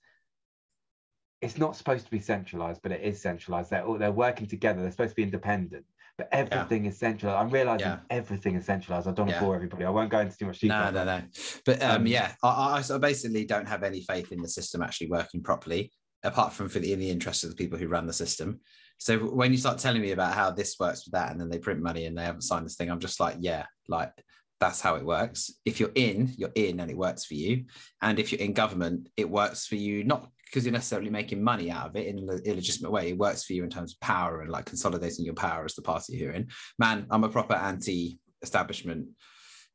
[1.41, 3.71] it's not supposed to be centralized, but it is centralized.
[3.71, 4.81] They're all, they're working together.
[4.81, 5.85] They're supposed to be independent,
[6.19, 7.41] but everything is centralized.
[7.41, 8.01] I'm realizing Yeah.
[8.11, 9.09] everything is centralized.
[9.09, 9.41] I don't Yeah.
[9.41, 9.85] bore everybody.
[9.85, 10.93] I won't go into too much detail.
[10.93, 11.23] No, no, no.
[11.65, 14.83] But um, Um, yeah, I, I, I basically don't have any faith in the system
[14.83, 15.91] actually working properly,
[16.23, 18.61] apart from for the in the interest of the people who run the system.
[18.99, 21.59] So when you start telling me about how this works with that, and then they
[21.59, 24.13] print money and they haven't signed this thing, I'm just like, yeah, like
[24.61, 25.51] that's how it works.
[25.65, 27.65] If you're in, you're in, and it works for you.
[28.01, 31.71] And if you're in government, it works for you not because you're necessarily making money
[31.71, 33.09] out of it in an illegitimate way.
[33.09, 35.81] It works for you in terms of power and like consolidating your power as the
[35.81, 36.49] party you're in.
[36.79, 39.09] Man, I'm a proper anti-establishment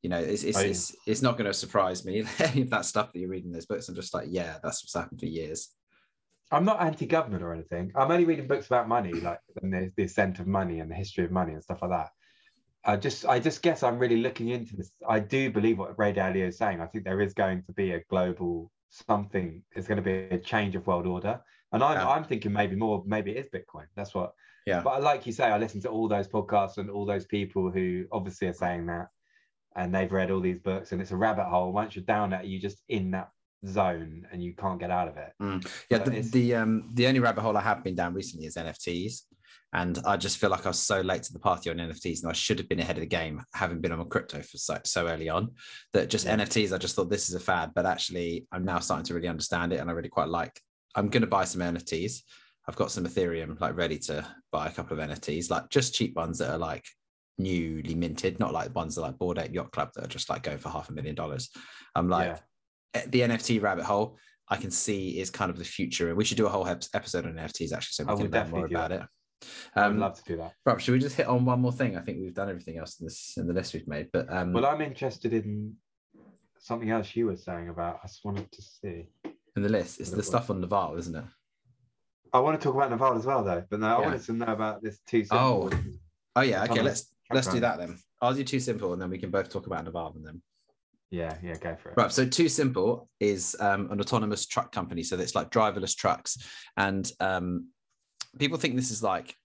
[0.04, 0.68] you know, it's it's, yeah.
[0.68, 3.66] it's, it's not going to surprise me any of that stuff that you're reading those
[3.66, 3.90] books.
[3.90, 5.70] I'm just like, yeah, that's what's happened for years.
[6.52, 7.92] I'm not anti-government or anything.
[7.96, 10.96] I'm only reading books about money, like and the, the ascent of money and the
[10.96, 12.10] history of money and stuff like that.
[12.86, 14.92] I just, I just guess I'm really looking into this.
[15.10, 16.80] I do believe what Ray Dalio is saying.
[16.80, 19.64] I think there is going to be a global something.
[19.76, 21.40] is going to be a change of world order,
[21.72, 22.10] and I'm, Yeah.
[22.10, 23.04] I'm thinking maybe more.
[23.06, 23.86] Maybe it is Bitcoin.
[23.96, 24.34] That's what.
[24.66, 24.82] Yeah.
[24.82, 28.06] But like you say, I listen to all those podcasts and all those people who
[28.12, 29.08] obviously are saying that,
[29.76, 31.72] and they've read all these books, and it's a rabbit hole.
[31.72, 33.30] Once you're down it, you're just in that
[33.66, 35.34] zone and you can't get out of it.
[35.90, 38.56] Yeah, But the, the um the only rabbit hole I have been down recently is
[38.56, 39.22] NFTs,
[39.74, 42.30] and I just feel like I was so late to the party on NFTs, and
[42.30, 44.78] I should have been ahead of the game, having been on a crypto for so
[44.86, 45.52] so early on.
[45.94, 46.38] That just Yeah.
[46.38, 49.28] NFTs, I just thought this is a fad, but actually I'm now starting to really
[49.28, 50.60] understand it, and I really quite like.
[50.96, 52.22] I'm going to buy some NFTs.
[52.68, 56.16] I've got some Ethereum like ready to buy a couple of NFTs, like just cheap
[56.16, 56.86] ones that are like
[57.38, 60.30] newly minted, not like ones that are like Bored Ape Yacht Club that are just
[60.30, 61.50] like going for half a million dollars.
[61.96, 62.38] I'm like
[62.96, 63.02] Yeah.
[63.02, 64.18] eh, the NFT rabbit hole.
[64.50, 67.26] I can see is kind of the future, and we should do a whole episode
[67.26, 69.02] on NFTs actually, so we I can learn more about it.
[69.02, 69.08] I
[69.76, 70.54] Um, love to do that.
[70.66, 71.96] Rob, should we just hit on one more thing?
[71.98, 74.54] I think we've done everything else in this in the list we've made, but um,
[74.54, 75.76] Well, I'm interested in
[76.60, 78.00] something else you were saying about.
[78.04, 79.08] I just wanted to see.
[79.56, 81.24] in the list, it's the stuff on Naval, isn't it?
[82.34, 83.64] I want to talk about Naval as well, though.
[83.70, 84.06] But no, I Yeah.
[84.06, 85.26] wanted to know about this too.
[85.32, 85.70] Oh.
[86.36, 86.82] Oh yeah, okay.
[86.82, 87.98] Let's let's do that then.
[88.22, 90.42] I'll do TuSimple, and then we can both talk about Naval and then.
[91.10, 91.98] yeah, yeah, go for it.
[91.98, 92.12] Right.
[92.12, 95.04] So TuSimple is um, an autonomous truck company.
[95.04, 96.38] So it's like driverless trucks.
[96.76, 97.70] And um,
[98.40, 99.36] people think this is like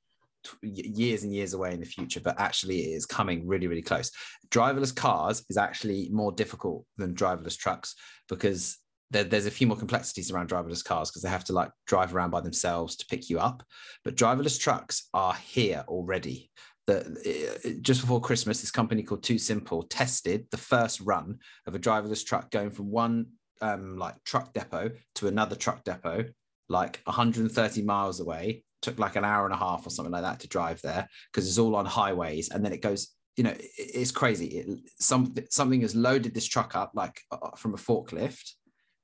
[0.62, 4.10] years and years away in the future, but actually it is coming really, really close.
[4.50, 7.94] Driverless cars is actually more difficult than driverless trucks
[8.28, 8.78] because
[9.10, 12.14] there, there's a few more complexities around driverless cars because they have to like drive
[12.14, 13.62] around by themselves to pick you up.
[14.04, 16.50] But driverless trucks are here already.
[16.88, 22.26] That just before Christmas, this company called TuSimple tested the first run of a driverless
[22.26, 23.26] truck going from one
[23.60, 26.24] um, like truck depot to another truck depot,
[26.68, 28.64] like 130 miles away.
[28.82, 31.48] Took like an hour and a half or something like that to drive there because
[31.48, 33.08] it's all on highways, and then it goes.
[33.36, 34.46] You know, it- it's crazy.
[34.58, 38.50] It, some something has loaded this truck up like uh, from a forklift,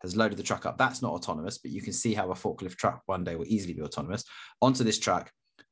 [0.02, 0.76] has loaded the truck up.
[0.76, 3.72] That's not autonomous, but you can see how a forklift truck one day will easily
[3.72, 4.24] be autonomous.
[4.60, 5.30] Onto this truck,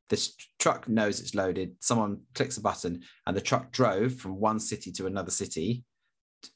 [0.08, 1.74] this truck knows it's loaded.
[1.80, 5.84] Someone clicks a button, and the truck drove from one city to another city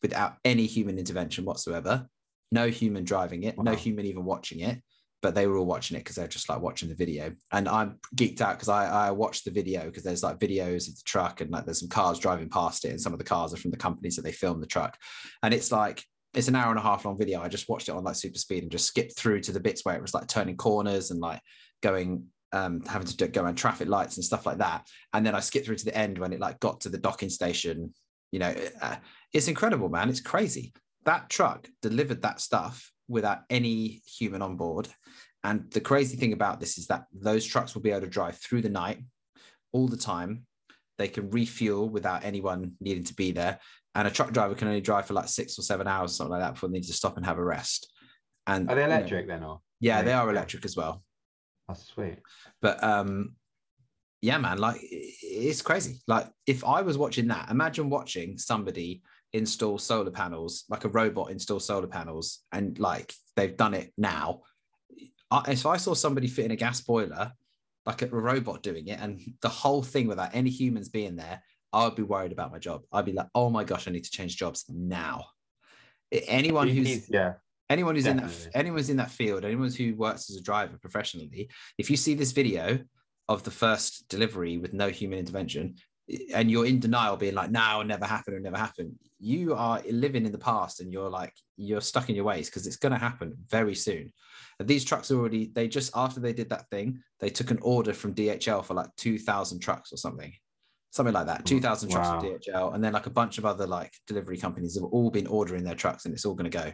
[0.03, 2.07] without any human intervention whatsoever.
[2.51, 4.81] No human driving it, no human even watching it,
[5.23, 7.33] but they were all watching it because they're just like watching the video.
[7.53, 10.97] And I'm geeked out because I, I watched the video because there's like videos of
[10.97, 13.53] the truck and like there's some cars driving past it, and some of the cars
[13.53, 14.97] are from the companies that they filmed the truck.
[15.43, 16.05] And it's like
[16.35, 17.41] it's an hour and a half long video.
[17.41, 19.85] I just watched it on like super speed and just skipped through to the bits
[19.85, 21.41] where it was like turning corners and like
[21.83, 25.35] going um having to do, go around traffic lights and stuff like that and then
[25.35, 27.95] i skipped through to the end when it like got to the docking station
[28.33, 28.53] you know
[28.83, 28.97] uh,
[29.33, 30.73] it's incredible man it's crazy
[31.05, 34.89] that truck delivered that stuff without any human on board.
[35.45, 38.37] And the crazy thing about this is that those trucks will be able to drive
[38.39, 39.01] through the night
[39.73, 40.47] all the time.
[40.99, 43.59] They can refuel without anyone needing to be there.
[43.95, 46.33] And a truck driver can only drive for like six or seven hours or something
[46.33, 47.93] like that before they need to stop and have a rest.
[48.47, 49.61] And Are they you know, electric then, or?
[49.81, 51.03] yeah they are electric as well.
[51.69, 52.19] That's sweet.
[52.61, 53.35] but um
[54.23, 56.01] yeah man like it's crazy.
[56.07, 61.31] Like if i was watching that imagine watching somebody install solar panels like a robot
[61.31, 64.41] install solar panels and like they've done it now
[65.31, 67.33] I, if i saw somebody fitting a gas boiler
[67.87, 71.85] like a robot doing it, and the whole thing without any humans being there, I
[71.85, 72.83] would be worried about my job.
[72.93, 75.27] I'd be like, oh my gosh, I need to change jobs now.
[76.13, 77.35] Anyone who's yeah,
[77.69, 78.61] anyone who's in that Definitely.
[78.61, 82.33] anyone's in that field, anyone who works as a driver professionally, if you see this
[82.33, 82.81] video
[83.29, 85.77] of the first delivery with no human intervention,
[86.35, 89.83] and you're in denial, being like, "No, it'll never happen, it'll never happen," you are
[89.91, 92.93] living in the past, and you're like, you're stuck in your ways because it's going
[92.93, 94.13] to happen very soon.
[94.59, 97.59] And these trucks are already, they just after they did that thing, they took an
[97.61, 100.33] order from DHL for like two thousand trucks or something.
[100.93, 103.47] Something like that, oh, two thousand trucks from DHL, and then like a bunch of
[103.47, 106.59] other like delivery companies have all been ordering their trucks, and it's all going to
[106.59, 106.73] go.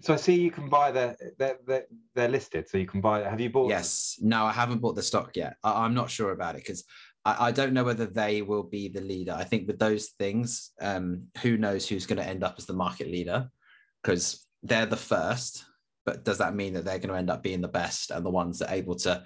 [0.00, 3.22] So I see you can buy the they're, they're, they're listed, so you can buy.
[3.22, 3.70] Have you bought?
[3.70, 4.18] Yes.
[4.20, 5.56] No, I haven't bought the stock yet.
[5.64, 6.84] I, I'm not sure about it because
[7.28, 9.32] I, I don't know whether they will be the leader.
[9.32, 12.72] I think with those things, um, who knows who's going to end up as the
[12.72, 13.50] market leader
[14.02, 15.64] because they're the first.
[16.06, 18.30] But does that mean that they're going to end up being the best and the
[18.30, 19.22] ones that are able to?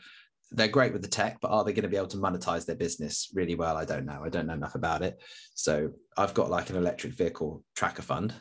[0.50, 2.76] They're great with the tech, but are they going to be able to monetize their
[2.76, 3.76] business really well?
[3.76, 4.20] I don't know.
[4.24, 5.22] I don't know enough about it.
[5.54, 8.34] So I've got like an electric vehicle tracker fund.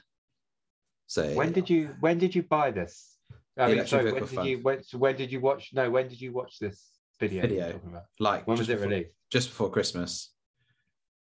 [1.07, 3.15] So When did you when did you buy this?
[3.57, 4.47] I mean, when did fund.
[4.49, 5.69] you when, so when did you watch?
[5.73, 7.41] No, when did you watch this video?
[7.43, 7.79] Video.
[8.19, 9.11] like When was it before- released?
[9.31, 10.33] Just before Christmas.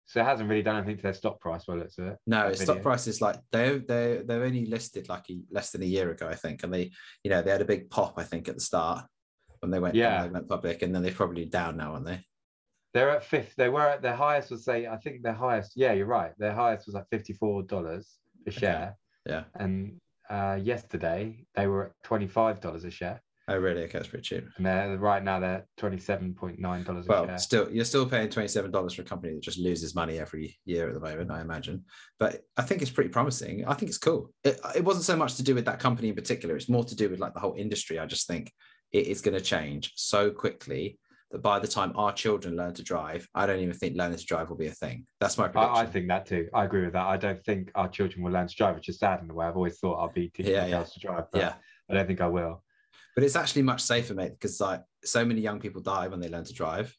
[0.08, 2.18] So it hasn't really done anything to their stock price, well, it's it.
[2.28, 5.82] No, its stock price is like they they they're only listed like a, less than
[5.82, 6.92] a year ago, I think, and they
[7.24, 9.04] you know they had a big pop, I think, at the start
[9.62, 10.24] when they went Yeah.
[10.24, 12.22] they went public, and then they're probably down now, aren't they?
[12.94, 13.56] They're at fifth.
[13.58, 15.72] They were at their highest was say I think their highest.
[15.76, 16.34] Yeah, you're right.
[16.38, 19.46] Their highest was like fifty four dollars a share, Yeah.
[19.56, 23.84] and uh, yesterday they were at twenty five dollars a share, Oh, really?
[23.84, 24.46] Okay, that's pretty cheap.
[24.58, 27.38] and they're right now they're twenty seven point nine dollars a Well, share.
[27.38, 30.58] still, you're still paying twenty seven dollars for a company that just loses money every
[30.66, 31.84] year at the moment, I imagine.
[32.20, 33.64] But I think it's pretty promising.
[33.68, 34.32] I think it's cool.
[34.44, 36.96] It, it wasn't so much to do with that company in particular; it's more to
[36.96, 38.00] do with like the whole industry.
[38.00, 38.52] I just think
[38.92, 40.98] it is going to change so quickly
[41.32, 44.26] that by the time our children learn to drive, I don't even think learning to
[44.26, 45.06] drive will be a thing.
[45.20, 45.76] That's my prediction.
[45.76, 46.48] I, I think that too.
[46.54, 47.06] I agree with that.
[47.06, 49.46] I don't think our children will learn to drive, which is sad in a way.
[49.46, 50.78] I've always thought I'll be teaching Yeah, yeah.
[50.78, 51.54] girls to drive, but yeah.
[51.90, 52.64] I don't think I will.
[53.16, 56.28] But it's actually much safer, mate, because like so many young people die when they
[56.30, 56.94] learn to drive.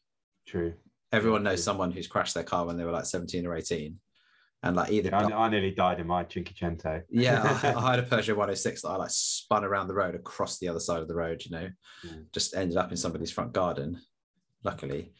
[0.47, 0.73] True.
[1.11, 1.63] Everyone knows true.
[1.63, 3.95] someone who's crashed their car when they were like 17 or 18.
[4.63, 7.03] And like either Yeah, I, I nearly died in my Cinquecento.
[7.09, 10.57] yeah, I, I had a Peugeot 106 that I like spun around the road across
[10.57, 11.69] the other side of the road, you know,
[12.05, 12.25] Mm.
[12.33, 13.99] just ended up in somebody's front garden,
[14.63, 15.13] luckily.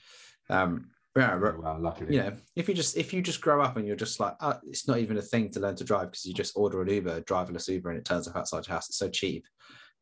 [0.49, 2.15] Um, yeah, well, luckily.
[2.15, 4.57] you know, if you just if you just grow up and you're just like, oh,
[4.67, 7.21] it's not even a thing to learn to drive because you just order an Uber,
[7.21, 8.89] driverless Uber, and it turns up outside your house.
[8.89, 9.45] It's so cheap.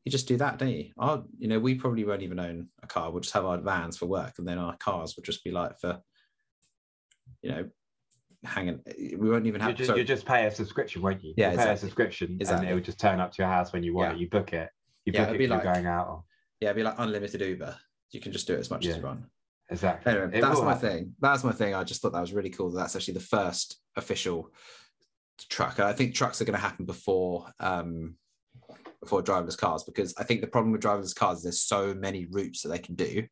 [0.05, 0.91] You just do that, don't you?
[0.99, 3.11] Our, you know, we probably won't even own a car.
[3.11, 5.79] We'll just have our vans for work, and then our cars will just be like
[5.79, 5.99] for,
[7.41, 7.69] you know,
[8.43, 8.81] hanging.
[9.17, 9.79] We won't even have.
[9.79, 11.33] you just pay a subscription, won't you?
[11.35, 12.67] Yeah, you pay a subscription, Exactly.
[12.67, 14.15] and it will just turn up to your house when you want Yeah.
[14.15, 14.19] it.
[14.21, 14.69] You book it.
[15.05, 16.07] You Yeah, book it'd it be like- going out.
[16.07, 16.23] Or,
[16.61, 17.75] yeah, it'd be like unlimited Uber.
[18.11, 19.25] You can just do it as much as you want.
[19.71, 20.11] exactly.
[20.11, 20.89] Anyway, It that's my happen.
[20.89, 21.15] thing.
[21.19, 21.73] That's my thing.
[21.73, 22.69] I just thought that was really cool.
[22.69, 24.53] That that's actually the first official
[25.49, 25.79] truck.
[25.79, 28.15] I think trucks are going to happen before um,
[29.05, 32.25] before driverless cars because I think the problem with driverless cars is there's so many
[32.25, 33.23] routes that they can do,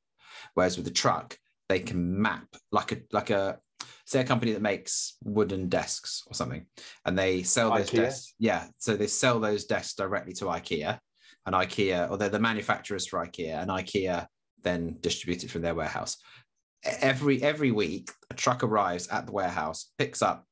[0.53, 1.37] whereas with the truck
[1.69, 3.59] they can map like a like a
[4.05, 6.65] say a company that makes wooden desks or something,
[7.05, 7.97] and they sell those IKEA?
[7.97, 8.33] desks.
[8.39, 10.99] Yeah, so they sell those desks directly to IKEA,
[11.45, 14.27] and IKEA or they're the manufacturers for IKEA, and IKEA
[14.61, 16.17] then distribute it from their warehouse.
[16.83, 20.45] Every every week, a truck arrives at the warehouse, picks up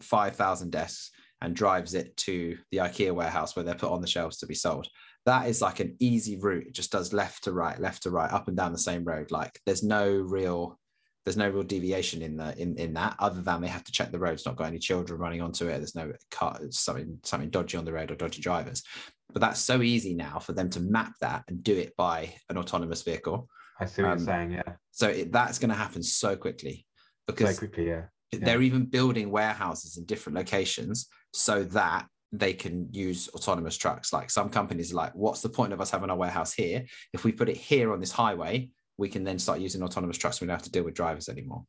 [0.00, 4.06] five thousand desks, and drives it to the IKEA warehouse where they're put on the
[4.06, 4.88] shelves to be sold.
[5.26, 6.68] That is like an easy route.
[6.68, 9.30] It just does left to right, left to right, up and down the same road.
[9.30, 10.78] Like there's no real
[11.24, 14.12] there's no real deviation in the in, in that other than they have to check
[14.12, 15.78] the road's not got any children running onto it.
[15.78, 18.84] There's no car something something dodgy on the road or dodgy drivers.
[19.32, 22.56] But that's so easy now for them to map that and do it by an
[22.56, 23.48] autonomous vehicle.
[23.80, 24.52] I see what um, you're saying.
[24.52, 24.72] Yeah.
[24.92, 26.86] So it, that's going to happen so quickly
[27.28, 28.02] So because quickly, yeah.
[28.32, 34.12] they're even building warehouses in different locations so that they can use autonomous trucks.
[34.12, 36.84] Like some companies are like, what's the point of us having our warehouse here?
[37.12, 40.40] If we put it here on this highway, we can then start using autonomous trucks.
[40.40, 41.64] We don't have to deal with drivers anymore.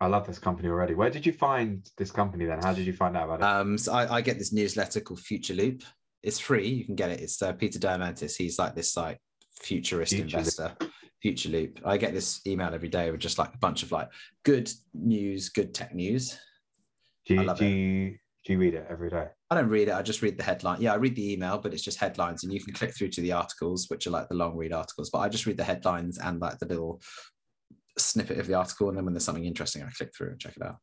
[0.00, 0.94] I love this company already.
[0.94, 2.60] Where did you find this company then?
[2.62, 3.44] How did you find out about it?
[3.44, 5.82] Um, so I, I get this newsletter called Future Loop.
[6.22, 6.68] It's free.
[6.68, 7.20] You can get it.
[7.20, 8.36] It's uh, Peter Diamandis.
[8.36, 9.18] He's like this like
[9.60, 10.34] futurist Future Loop.
[10.36, 10.76] investor.
[11.22, 11.80] Future Loop.
[11.84, 14.08] I get this email every day with just like a bunch of like
[14.42, 16.38] good news, good tech news.
[17.26, 17.70] do I love do it.
[17.70, 19.28] you do you read it every day?
[19.50, 19.94] I don't read it.
[19.94, 20.80] I just read the headline.
[20.82, 23.20] Yeah, I read the email, but it's just headlines, and you can click through to
[23.22, 25.10] the articles, which are like the long read articles.
[25.10, 27.00] But I just read the headlines and like the little
[27.98, 30.56] snippet of the article, and then when there's something interesting, I click through and check
[30.56, 30.76] it out.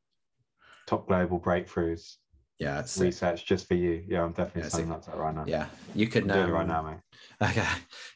[0.88, 2.16] Top global breakthroughs
[2.60, 4.04] Yeah, it's research just for you.
[4.08, 5.46] Yeah, I'm definitely Yeah, signing up to that right now.
[5.46, 5.68] yeah.
[5.94, 7.00] You can doing it right um, now, mate.
[7.50, 7.68] Okay.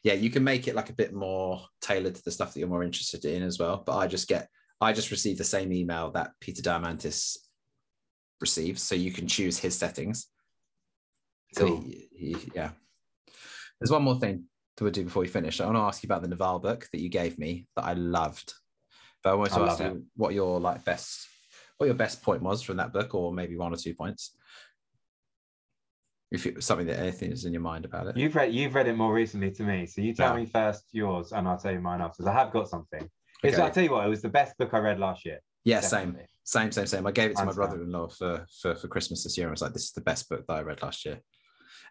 [0.04, 2.68] Yeah, you can make it like a bit more tailored to the stuff that you're
[2.70, 3.84] more interested in as well.
[3.86, 4.50] But I just get
[4.82, 7.38] I just receive the same email that Peter Diamandis
[8.42, 10.28] receives, so you can choose his settings.
[11.54, 11.82] So Cool.
[11.82, 12.72] he, he, yeah.
[13.80, 14.46] There's one more thing
[14.78, 15.62] to do before we finish.
[15.62, 17.94] I want to ask you about the Naval book that you gave me that I
[17.94, 18.54] loved.
[19.24, 21.28] But I wanted to I ask you what your like best
[21.78, 24.36] what your best point was from that book, or maybe one or two points.
[26.32, 28.18] If it was something that anything is in your mind about it.
[28.18, 30.42] You've read you've read it more recently to me, so you tell Yeah.
[30.42, 32.28] me first yours, and I'll tell you mine afterwards.
[32.28, 33.10] I have got something.
[33.44, 33.62] It's, Okay.
[33.64, 35.40] I'll tell you what, it was the best book I read last year.
[35.64, 36.22] yeah, definitely.
[36.22, 36.86] Same, same, same.
[36.86, 37.06] Same.
[37.06, 39.48] I gave it to my brother-in-law for, for for Christmas this year.
[39.48, 41.20] I was like, "This is the best book that I read last year."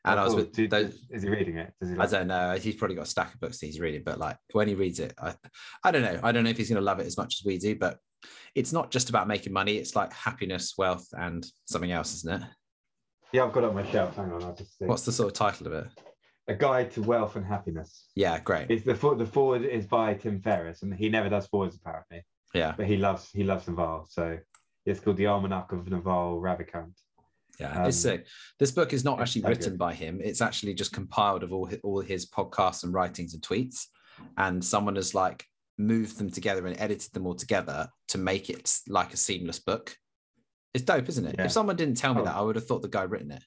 [0.06, 1.06] And Oh, I was with Do- those.
[1.10, 1.72] is he reading it?
[1.80, 2.56] Does he I don't know.
[2.56, 5.00] He's probably got a stack of books that he's reading, but like when he reads
[5.00, 5.34] it, I,
[5.82, 6.20] I don't know.
[6.22, 7.74] I don't know if he's going to love it as much as we do.
[7.76, 7.98] But
[8.54, 9.76] it's not just about making money.
[9.76, 12.48] It's like happiness, wealth, and something else, isn't it?
[13.32, 14.14] Yeah, I've got it on my shelf.
[14.16, 14.84] Hang on, I'll just see.
[14.84, 15.86] What's the sort of title of it?
[16.46, 18.06] A Guide to Wealth and Happiness.
[18.14, 18.66] Yeah, great.
[18.70, 22.22] It's the the foreword is by Tim Ferriss, and he never does forewords apparently,
[22.54, 24.06] Yeah, but he loves he loves Naval.
[24.08, 24.38] So
[24.86, 26.92] it's called the Almanac of Naval Ravikant.
[27.58, 28.26] yeah, it's Um, sick.
[28.58, 29.78] This book is not actually written good.
[29.78, 30.20] by him.
[30.22, 33.86] It's actually just compiled of all his, all his podcasts and writings and tweets,
[34.38, 35.44] and someone has like
[35.78, 39.96] moved them together and edited them all together to make it like a seamless book.
[40.74, 41.34] It's dope, isn't it?
[41.38, 41.46] Yeah.
[41.46, 42.24] If someone didn't tell me Oh.
[42.24, 43.42] that, I would have thought the guy written it.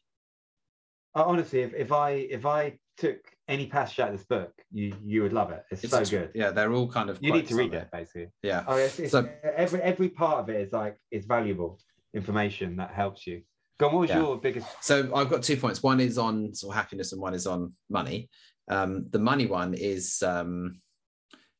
[1.15, 4.93] Uh, honestly, if, if I if I took any passage out of this book, you
[5.03, 5.63] you would love it.
[5.71, 6.31] It's, It's so good.
[6.35, 7.19] Yeah, they're all kind of.
[7.21, 8.27] You need to read it basically.
[8.43, 8.63] Yeah.
[8.67, 11.79] Oh, it's, it's, So- every every part of it is like it's valuable
[12.13, 13.41] information that helps you.
[13.79, 14.19] Go on, what was Yeah.
[14.19, 14.67] your biggest?
[14.81, 15.83] So I've got two points.
[15.83, 18.29] One is on sort of happiness, and one is on money.
[18.69, 20.81] Um, the money one is um,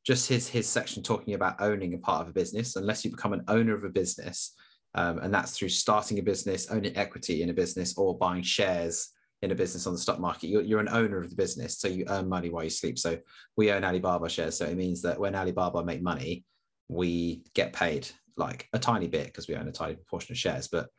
[0.05, 2.75] just his his section talking about owning a part of a business.
[2.75, 4.53] Unless you become an owner of a business,
[4.95, 9.09] um, and that's through starting a business, owning equity in a business, or buying shares
[9.41, 10.47] in a business on the stock market.
[10.47, 12.97] You're, you're an owner of the business, so you earn money while you sleep.
[12.97, 13.17] So
[13.55, 16.45] we own Alibaba shares, so it means that when Alibaba make money,
[16.89, 20.67] we get paid like a tiny bit because we own a tiny proportion of shares,
[20.67, 20.89] but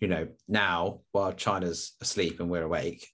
[0.00, 3.06] you know, now while China's asleep and we're awake,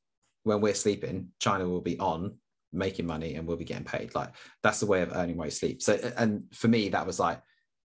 [0.42, 2.36] when we're sleeping, China will be on
[2.72, 4.14] making money and we'll be getting paid.
[4.14, 4.30] Like
[4.62, 5.82] that's the way of earning while you sleep.
[5.82, 7.40] So, and for me, that was like,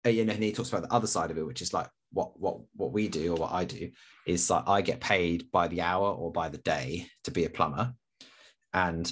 [0.05, 2.39] you know, and he talks about the other side of it, which is like what
[2.39, 3.91] what what we do or what I do
[4.25, 7.49] is like I get paid by the hour or by the day to be a
[7.49, 7.93] plumber,
[8.73, 9.11] and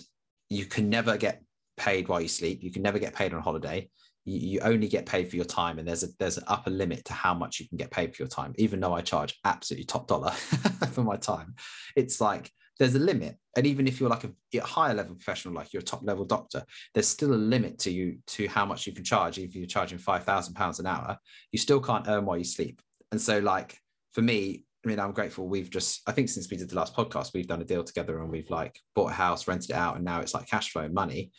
[0.50, 1.44] you can never get
[1.78, 2.64] paid while you sleep.
[2.64, 3.90] You can never get paid on holiday.
[4.24, 5.80] You, you only get paid for your time.
[5.80, 8.24] And there's a there's an upper limit to how much you can get paid for
[8.24, 10.32] your time even though i charge absolutely top dollar
[10.92, 11.56] for my time.
[11.96, 13.38] It's like there's a limit.
[13.56, 16.26] And even if you're like a, a higher level professional like you're a top level
[16.26, 19.38] doctor there's still a limit to you to how much you can charge.
[19.38, 21.18] If you're charging 5000 pounds an hour
[21.52, 22.82] you still can't earn while you sleep
[23.12, 23.78] and so like
[24.14, 25.48] for me I mean, I'm grateful.
[25.48, 28.22] We've just, I think since we did the last podcast, we've done a deal together
[28.22, 30.88] and we've like bought a house, rented it out, and now it's like cash flow
[30.90, 31.32] money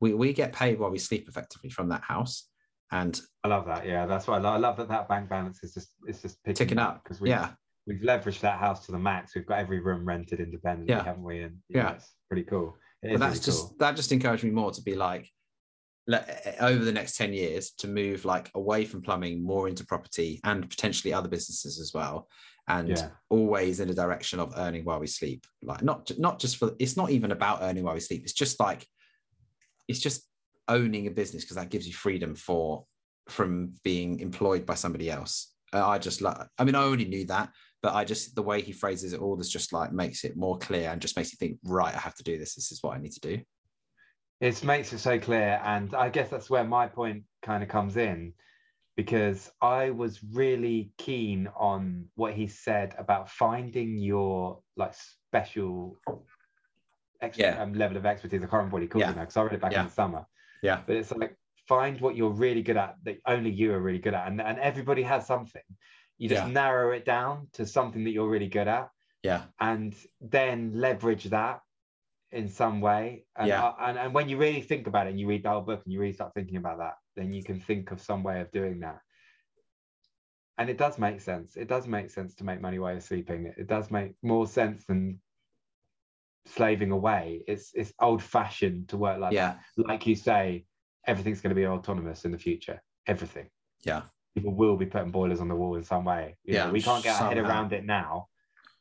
[0.00, 2.48] we, we get paid while we sleep effectively from that house
[2.90, 3.86] and I love that.
[3.86, 6.42] Yeah, that's why I love, I love that that bank balance is just it's just
[6.42, 7.50] picking ticking up because we yeah
[7.86, 9.34] we've leveraged that house to the max.
[9.34, 11.04] We've got every room rented independently, Yeah.
[11.04, 11.42] haven't we?
[11.42, 11.92] And Yeah.
[11.92, 12.76] it's pretty cool.
[13.02, 13.76] It but that's really just cool.
[13.78, 15.28] that just encouraged me more to be like
[16.60, 20.68] over the next 10 years to move like away from plumbing more into property and
[20.68, 22.28] potentially other businesses as well
[22.68, 23.08] and Yeah.
[23.30, 25.46] always in a direction of earning while we sleep.
[25.62, 28.22] Like not not just for it's not even about earning while we sleep.
[28.22, 28.86] It's just like
[29.86, 30.22] it's just
[30.66, 32.84] owning a business because that gives you freedom for
[33.28, 35.54] from being employed by somebody else.
[35.74, 37.50] Uh, i just like i mean i already knew that
[37.82, 40.56] but i just the way he phrases it all is just like makes it more
[40.56, 42.54] clear and just makes you think right i have to do this.
[42.54, 43.38] This is what i need to do
[44.40, 47.96] it makes it so clear and i guess that's where my point kind of comes
[47.96, 48.32] in
[48.96, 55.96] because i was really keen on what he said about finding your like special
[57.20, 57.60] ex- Yeah.
[57.62, 58.38] um, level of expertise.
[58.40, 59.10] I can't remember what he called Yeah.
[59.10, 59.80] it now because i read it back Yeah.
[59.80, 60.26] in the summer.
[60.62, 60.80] Yeah.
[60.86, 64.14] But it's like find what you're really good at that only you are really good
[64.14, 65.62] at and, and everybody has something.
[66.16, 68.88] You just narrow it down to something that you're really good at.
[69.22, 69.42] Yeah.
[69.60, 71.60] And then leverage that
[72.32, 73.24] in some way.
[73.36, 73.72] And, Yeah.
[73.80, 75.92] and and when you really think about it and you read the whole book and
[75.92, 78.80] you really start thinking about that, then you can think of some way of doing
[78.80, 79.00] that.
[80.58, 81.56] And it does make sense.
[81.56, 83.52] It does make sense to make money while you're sleeping.
[83.56, 85.20] It does make more sense than
[86.46, 87.42] slaving away.
[87.46, 89.86] It's it's old fashioned to work like yeah that.
[89.86, 90.64] Like you say,
[91.06, 92.82] everything's going to be autonomous in the future.
[93.06, 93.48] Everything.
[93.84, 94.02] yeah
[94.34, 96.36] People will be putting boilers on the wall in some way.
[96.44, 98.28] You know, Yeah, we can't get our head around it now,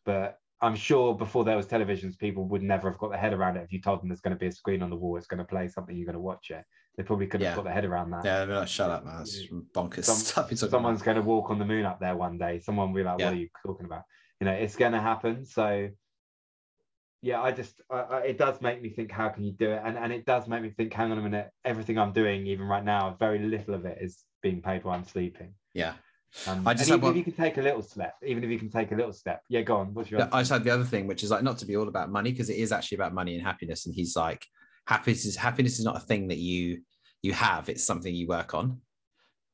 [0.05, 3.57] but I'm sure before there was televisions, people would never have got their head around
[3.57, 3.63] it.
[3.63, 5.37] If you told them there's going to be a screen on the wall, it's going
[5.37, 6.63] to play something, you're going to watch it.
[6.97, 7.49] They probably couldn't Yeah.
[7.49, 8.25] have got their head around that.
[8.25, 9.43] yeah like shut up man that's
[9.75, 11.05] bonkers Some- stuff Someone's about.
[11.05, 12.59] going to walk on the moon up there one day.
[12.59, 13.25] Someone will be like, Yeah.
[13.25, 14.01] "What are you talking about?"
[14.39, 15.45] You know, it's going to happen.
[15.45, 15.89] So
[17.21, 19.81] yeah, I just I, I, it does make me think, how can you do it?
[19.85, 22.65] And and it does make me think, hang on a minute, everything I'm doing, even
[22.67, 25.53] right now, very little of it is being paid while I'm sleeping.
[25.73, 25.93] Yeah.
[26.45, 28.59] Um, I just even one- if you can take a little step, even if you
[28.59, 29.93] can take a little step, yeah, go on.
[29.93, 30.19] What's your?
[30.21, 32.11] Yeah, I just had the other thing, which is like not to be all about
[32.11, 33.85] money because it is actually about money and happiness.
[33.85, 34.45] And he's like,
[34.87, 36.81] happiness is happiness is not a thing that you
[37.23, 38.81] you have; it's something you work on.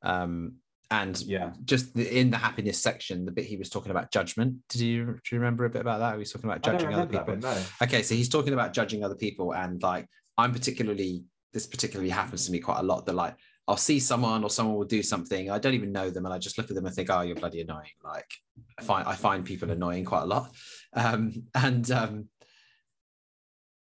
[0.01, 0.55] Um,
[0.91, 1.53] and Yeah.
[1.63, 4.57] just the, in the happiness section, the bit he was talking about judgment.
[4.69, 6.13] Did you do you remember a bit about that?
[6.13, 7.35] He was talking about judging other people.
[7.37, 7.57] no.
[7.81, 10.07] Okay, so he's talking about judging other people, and like
[10.37, 13.05] I'm particularly this particularly happens to me quite a lot.
[13.05, 13.35] That like
[13.67, 16.37] I'll see someone or someone will do something, I don't even know them, and I
[16.37, 18.29] just look at them and think, "Oh, you're bloody annoying." Like
[18.77, 20.53] I find I find people annoying quite a lot,
[20.93, 22.29] um, and um,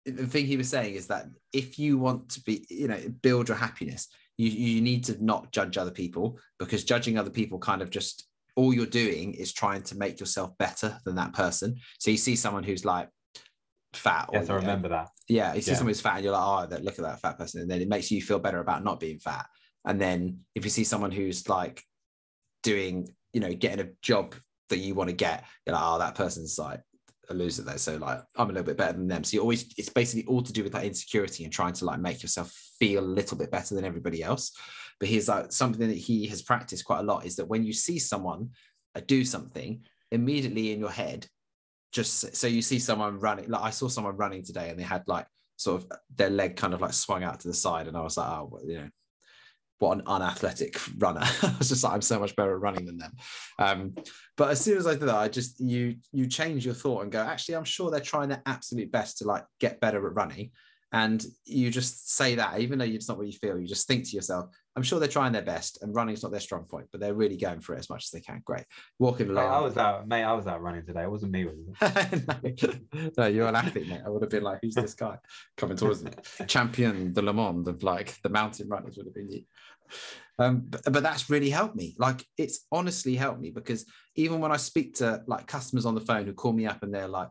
[0.05, 3.49] the thing he was saying is that if you want to be, you know, build
[3.49, 7.83] your happiness, you you need to not judge other people because judging other people kind
[7.83, 8.27] of just
[8.57, 11.77] all you're doing is trying to make yourself better than that person.
[12.01, 13.09] So you see someone who's like
[13.93, 15.09] fat, or Yes, I you know, remember that.
[15.29, 15.77] yeah, you see Yeah.
[15.77, 17.81] someone who's fat and you're like, oh, that look at that fat person, and then
[17.81, 19.47] it makes you feel better about not being fat.
[19.89, 21.83] And then if you see someone who's like
[22.63, 24.35] doing, you know, getting a job
[24.69, 26.81] that you want to get, you're like, oh, that person's like
[27.31, 27.79] a loser there.
[27.79, 29.25] So like, I'm a little bit better than them.
[29.25, 31.99] So you always, it's basically all to do with that insecurity and trying to like
[31.99, 34.53] make yourself feel a little bit better than everybody else.
[35.01, 37.73] But he's like something that he has practiced quite a lot is that when you
[37.73, 38.51] see someone
[38.95, 39.83] uh, do something,
[40.13, 41.27] immediately in your head,
[41.93, 45.03] just so you see someone running like i saw someone running today and they had
[45.07, 45.27] like
[45.57, 48.17] sort of their leg kind of like swung out to the side and i was
[48.17, 48.89] like oh you know
[49.79, 51.21] what an unathletic runner.
[51.43, 53.13] I was just like i'm so much better at running than them.
[53.59, 53.95] Um
[54.37, 57.13] but as soon as i did that i just you you change your thought and
[57.13, 60.51] go actually i'm sure they're trying their absolute best to like get better at running
[60.93, 64.05] and you just say that even though it's not what you feel you just think
[64.05, 67.01] to yourself i'm sure they're trying their best and running's not their strong point but
[67.01, 68.65] they're really going for it as much as they can great
[68.99, 70.23] walking Mate, along I was out, mate.
[70.23, 71.03] I was out running today.
[71.03, 72.73] It wasn't me, was it?
[72.95, 74.03] no, no, you're an athlete, mate.
[74.05, 75.17] I would have been like, who's this guy
[75.57, 76.13] coming towards me?
[76.47, 79.43] Champion de Le Monde of like the mountain runners would have been you.
[80.39, 81.97] Um, but, but that's really helped me.
[81.99, 83.85] Like, it's honestly helped me because
[84.15, 86.95] even when I speak to like customers on the phone who call me up and
[86.95, 87.29] they're like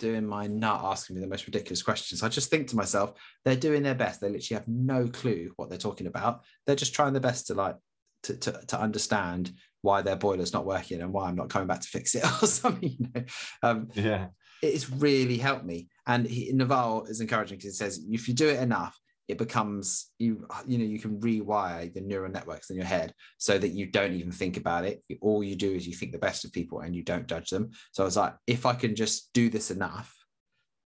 [0.00, 3.12] doing my nut, asking me the most ridiculous questions, I just think to myself,
[3.44, 4.20] they're doing their best.
[4.20, 6.40] They literally have no clue what they're talking about.
[6.66, 7.76] They're just trying their best to like
[8.24, 11.80] to, to, to understand why their boiler's not working and why I'm not coming back
[11.80, 12.96] to fix it or something.
[12.98, 13.24] You know?
[13.62, 14.26] um, Yeah.
[14.62, 15.88] it's really helped me.
[16.06, 18.98] And he, Naval is encouraging because he says if you do it enough,
[19.30, 23.58] it becomes you you know you can rewire the neural networks in your head so
[23.58, 25.02] that you don't even think about it.
[25.20, 27.70] All you do is you think the best of people and you don't judge them.
[27.92, 30.14] So I was like, if I can just do this enough,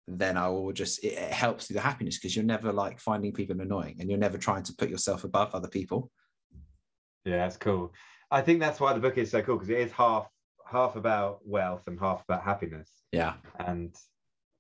[0.06, 3.32] then I will just it, it helps with the happiness because you're never like finding
[3.32, 6.10] people annoying and you're never trying to put yourself above other people.
[7.24, 7.92] Yeah, that's cool.
[8.30, 10.28] I think that's why the book is so cool because it is half
[10.70, 12.88] half about wealth and half about happiness.
[13.12, 13.34] Yeah.
[13.58, 13.94] And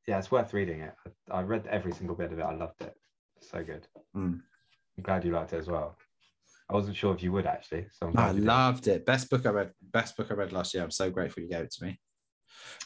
[0.06, 0.94] yeah, it's worth reading it.
[1.30, 2.42] I, I read every single bit of it.
[2.42, 2.94] I loved it.
[3.42, 3.86] So good.
[4.16, 4.40] Mm.
[4.96, 5.96] I'm glad you liked it as well.
[6.68, 7.86] I wasn't sure if you would actually.
[7.92, 8.44] So I'm I you did.
[8.44, 9.04] loved it.
[9.04, 9.72] Best book I read.
[9.82, 10.82] Best book I read last year.
[10.82, 11.98] I'm so grateful you gave it to me.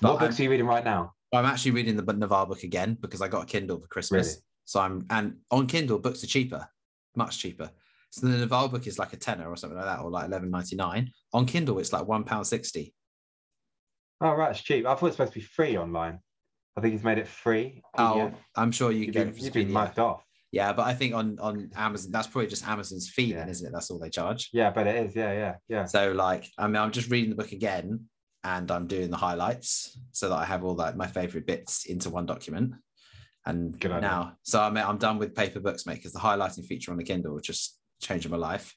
[0.01, 1.13] What But books are you reading right now?
[1.33, 4.27] I'm actually reading the Naval book again because I got a Kindle for Christmas.
[4.29, 4.37] Really?
[4.65, 6.67] So I'm and on Kindle books are cheaper,
[7.17, 7.71] much cheaper.
[8.11, 10.51] So the Naval book is like a tenner or something like that, or like eleven
[10.51, 11.11] ninety nine.
[11.33, 12.95] On Kindle, it's like one pound sixty.
[14.21, 14.87] Oh right, it's cheap.
[14.87, 16.21] I thought it's supposed to be free online.
[16.77, 17.83] I think he's made it free.
[17.99, 18.33] Oh.
[18.57, 20.25] I'm sure you you've can been, get it you've been mugged off.
[20.55, 23.53] Yeah, but I think on on Amazon, that's probably just Amazon's fee, then, Yeah.
[23.53, 23.73] isn't it?
[23.73, 24.51] That's all they charge.
[24.53, 25.17] Yeah, but it is.
[25.17, 25.85] Yeah, yeah, yeah.
[25.85, 28.05] So like, I mean, I'm just reading the book again,
[28.45, 32.09] and I'm doing the highlights so that I have all like my favorite bits into
[32.11, 32.75] one document.
[33.47, 36.99] And now, so I'm I'm done with paper books, mate, because the highlighting feature on
[36.99, 38.75] the Kindle just changing my life.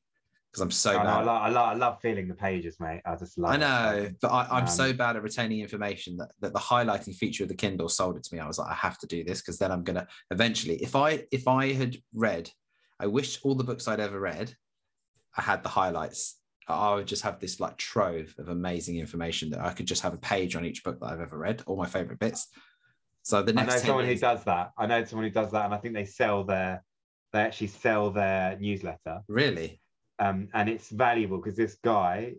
[0.51, 1.09] Because I'm so I, know, bad.
[1.09, 3.01] I, love, I, love, I love feeling the pages, mate.
[3.05, 3.51] I just love.
[3.51, 3.59] I it.
[3.59, 7.43] know, but I, I'm so Um, bad at retaining information that, that the highlighting feature
[7.43, 8.39] of the Kindle sold it to me.
[8.39, 10.75] I was like, I have to do this because then I'm gonna eventually.
[10.75, 12.49] If I if I had read,
[12.99, 14.55] I wish all the books I'd ever read,
[15.35, 16.39] I had the highlights.
[16.69, 20.13] I would just have this like trove of amazing information that I could just have
[20.13, 22.47] a page on each book that I've ever read, all my favorite bits.
[23.21, 24.71] So the next I know someone who does that.
[24.77, 26.83] I know someone who does that, and I think they sell their,
[27.31, 29.79] they actually sell their newsletter, really,
[30.19, 32.33] um, and it's valuable because this guy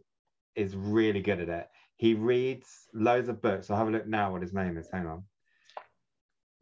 [0.55, 1.69] is really good at it.
[1.97, 3.71] He reads loads of books.
[3.71, 4.89] I'll have a look now what his name is.
[4.93, 5.25] Hang on.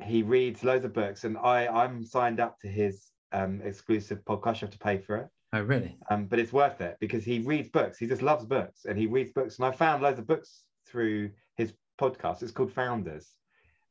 [0.03, 4.57] He reads loads of books, and I I'm signed up to his um, exclusive podcast.
[4.57, 5.29] You have to pay for it.
[5.55, 5.97] oh really?
[6.11, 7.99] um, but it's worth it because he reads books.
[7.99, 9.59] He just loves books, and he reads books.
[9.59, 12.43] And I found loads of books through his podcast.
[12.43, 13.31] It's called Founders.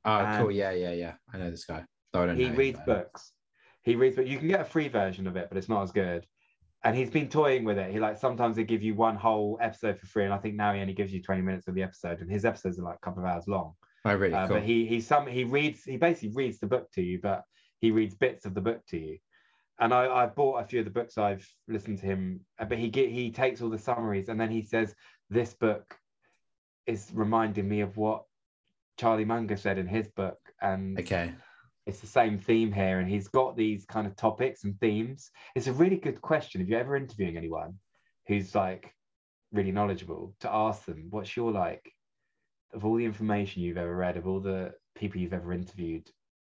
[0.05, 0.51] Oh, Um, cool.
[0.51, 1.13] Yeah, yeah, yeah.
[1.33, 1.83] I know this guy.
[2.13, 3.31] Though I don't He reads books.
[3.81, 5.91] He reads, but you can get a free version of it, but it's not as
[5.91, 6.25] good.
[6.85, 7.91] And he's been toying with it.
[7.91, 10.73] He like sometimes they give you one whole episode for free, and I think now
[10.73, 13.05] he only gives you twenty minutes of the episode, and his episodes are like a
[13.05, 13.73] couple of hours long.
[14.05, 14.33] Oh, really?
[14.33, 14.57] Uh, cool.
[14.57, 17.43] But he he some he reads he basically reads the book to you, but
[17.79, 19.17] he reads bits of the book to you.
[19.79, 22.77] And I I bought a few of the books I've listened to him, uh, but
[22.77, 24.93] he get he takes all the summaries and then he says
[25.29, 25.97] this book
[26.85, 28.23] is reminding me of what
[28.97, 31.33] Charlie Munger said in his book, and okay.
[31.85, 32.99] It's the same theme here.
[32.99, 35.31] And he's got these kind of topics and themes.
[35.55, 37.75] It's a really good question if you're ever interviewing anyone
[38.27, 38.93] who's like
[39.51, 41.91] really knowledgeable to ask them, what's your like
[42.73, 46.09] of all the information you've ever read, of all the people you've ever interviewed,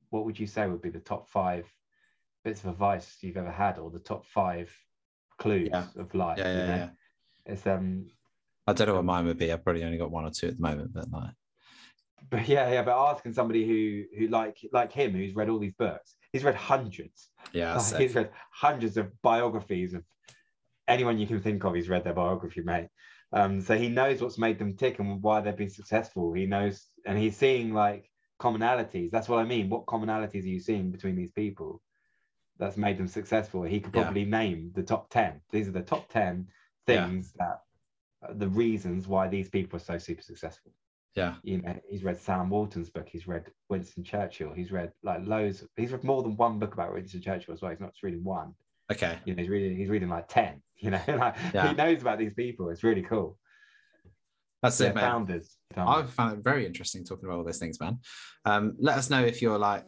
[0.10, 1.66] what would you say would be the top five
[2.44, 4.74] bits of advice you've ever had, or the top five
[5.38, 5.86] clues Yeah.
[5.98, 6.40] of life?
[6.40, 6.76] Yeah, you yeah, know?
[6.76, 6.90] yeah.
[7.46, 8.08] It's um,
[8.66, 9.52] I don't know what mine would be.
[9.52, 11.34] I've probably only got one or two at the moment, but like,
[12.30, 12.82] but yeah, yeah.
[12.84, 16.56] But asking somebody who who like like him, who's read all these books, he's read
[16.56, 17.30] hundreds.
[17.54, 20.04] yeah, Like, he's read hundreds of biographies of
[20.88, 21.74] anyone you can think of.
[21.76, 22.90] He's read their biography, mate.
[23.34, 26.34] Um, so he knows what's made them tick and why they've been successful.
[26.34, 28.10] He knows, and he's seeing like
[28.40, 29.12] commonalities.
[29.12, 29.70] That's what I mean.
[29.70, 31.82] What commonalities are you seeing between these people
[32.58, 33.64] that's made them successful?
[33.64, 34.04] He could Yeah.
[34.04, 35.42] probably name the top ten.
[35.52, 36.48] These are the top ten
[36.88, 37.06] Yeah.
[37.06, 37.60] things that
[38.38, 40.72] the reasons why these people are so super successful
[41.18, 45.26] yeah, you know, he's read Sam Walton's book, he's read Winston Churchill, he's read like
[45.26, 47.72] loads, he's read more than one book about Winston Churchill as well.
[47.72, 48.54] He's not just reading one,
[48.92, 49.18] okay.
[49.26, 51.70] you know, he's reading he's reading like 10, you know, like Yeah.
[51.70, 52.70] he knows about these people.
[52.70, 53.38] It's really cool.
[54.64, 55.04] That's it, man.
[55.04, 55.58] founders.
[55.76, 56.12] I founders.
[56.14, 58.00] found it very interesting talking about all those things, man.
[58.46, 59.86] Um, let us know if you're like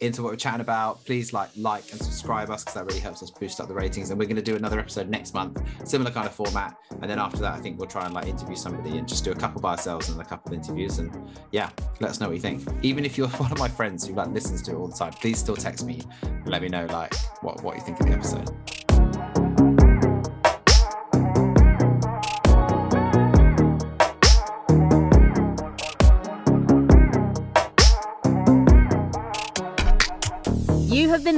[0.00, 1.04] into what we're chatting about.
[1.04, 4.10] Please like, like, and subscribe us because that really helps us boost up the ratings.
[4.10, 6.76] And we're going to do another episode next month, similar kind of format.
[7.00, 9.32] And then after that, I think we'll try and like interview somebody and just do
[9.32, 10.98] a couple by ourselves and a couple of interviews.
[10.98, 11.12] And
[11.52, 11.70] yeah,
[12.00, 12.66] let us know what you think.
[12.82, 15.12] Even if you're one of my friends who like listens to it all the time,
[15.12, 18.12] please still text me and let me know like what what you think of the
[18.12, 18.79] episode.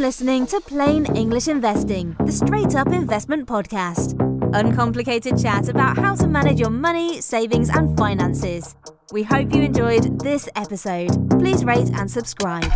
[0.02, 4.18] Listening to Plain English Investing, the straight up investment podcast.
[4.52, 8.74] Uncomplicated chat about how to manage your money, savings, and finances.
[9.12, 11.30] We hope you enjoyed this episode.
[11.38, 12.68] Please rate and subscribe.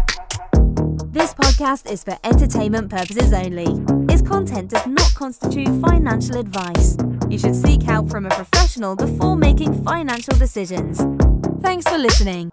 [1.07, 3.75] This podcast is for entertainment purposes only.
[4.09, 6.97] Its content does not constitute financial advice.
[7.29, 11.05] You should seek help from a professional before making financial decisions.
[11.61, 12.53] Thanks for listening.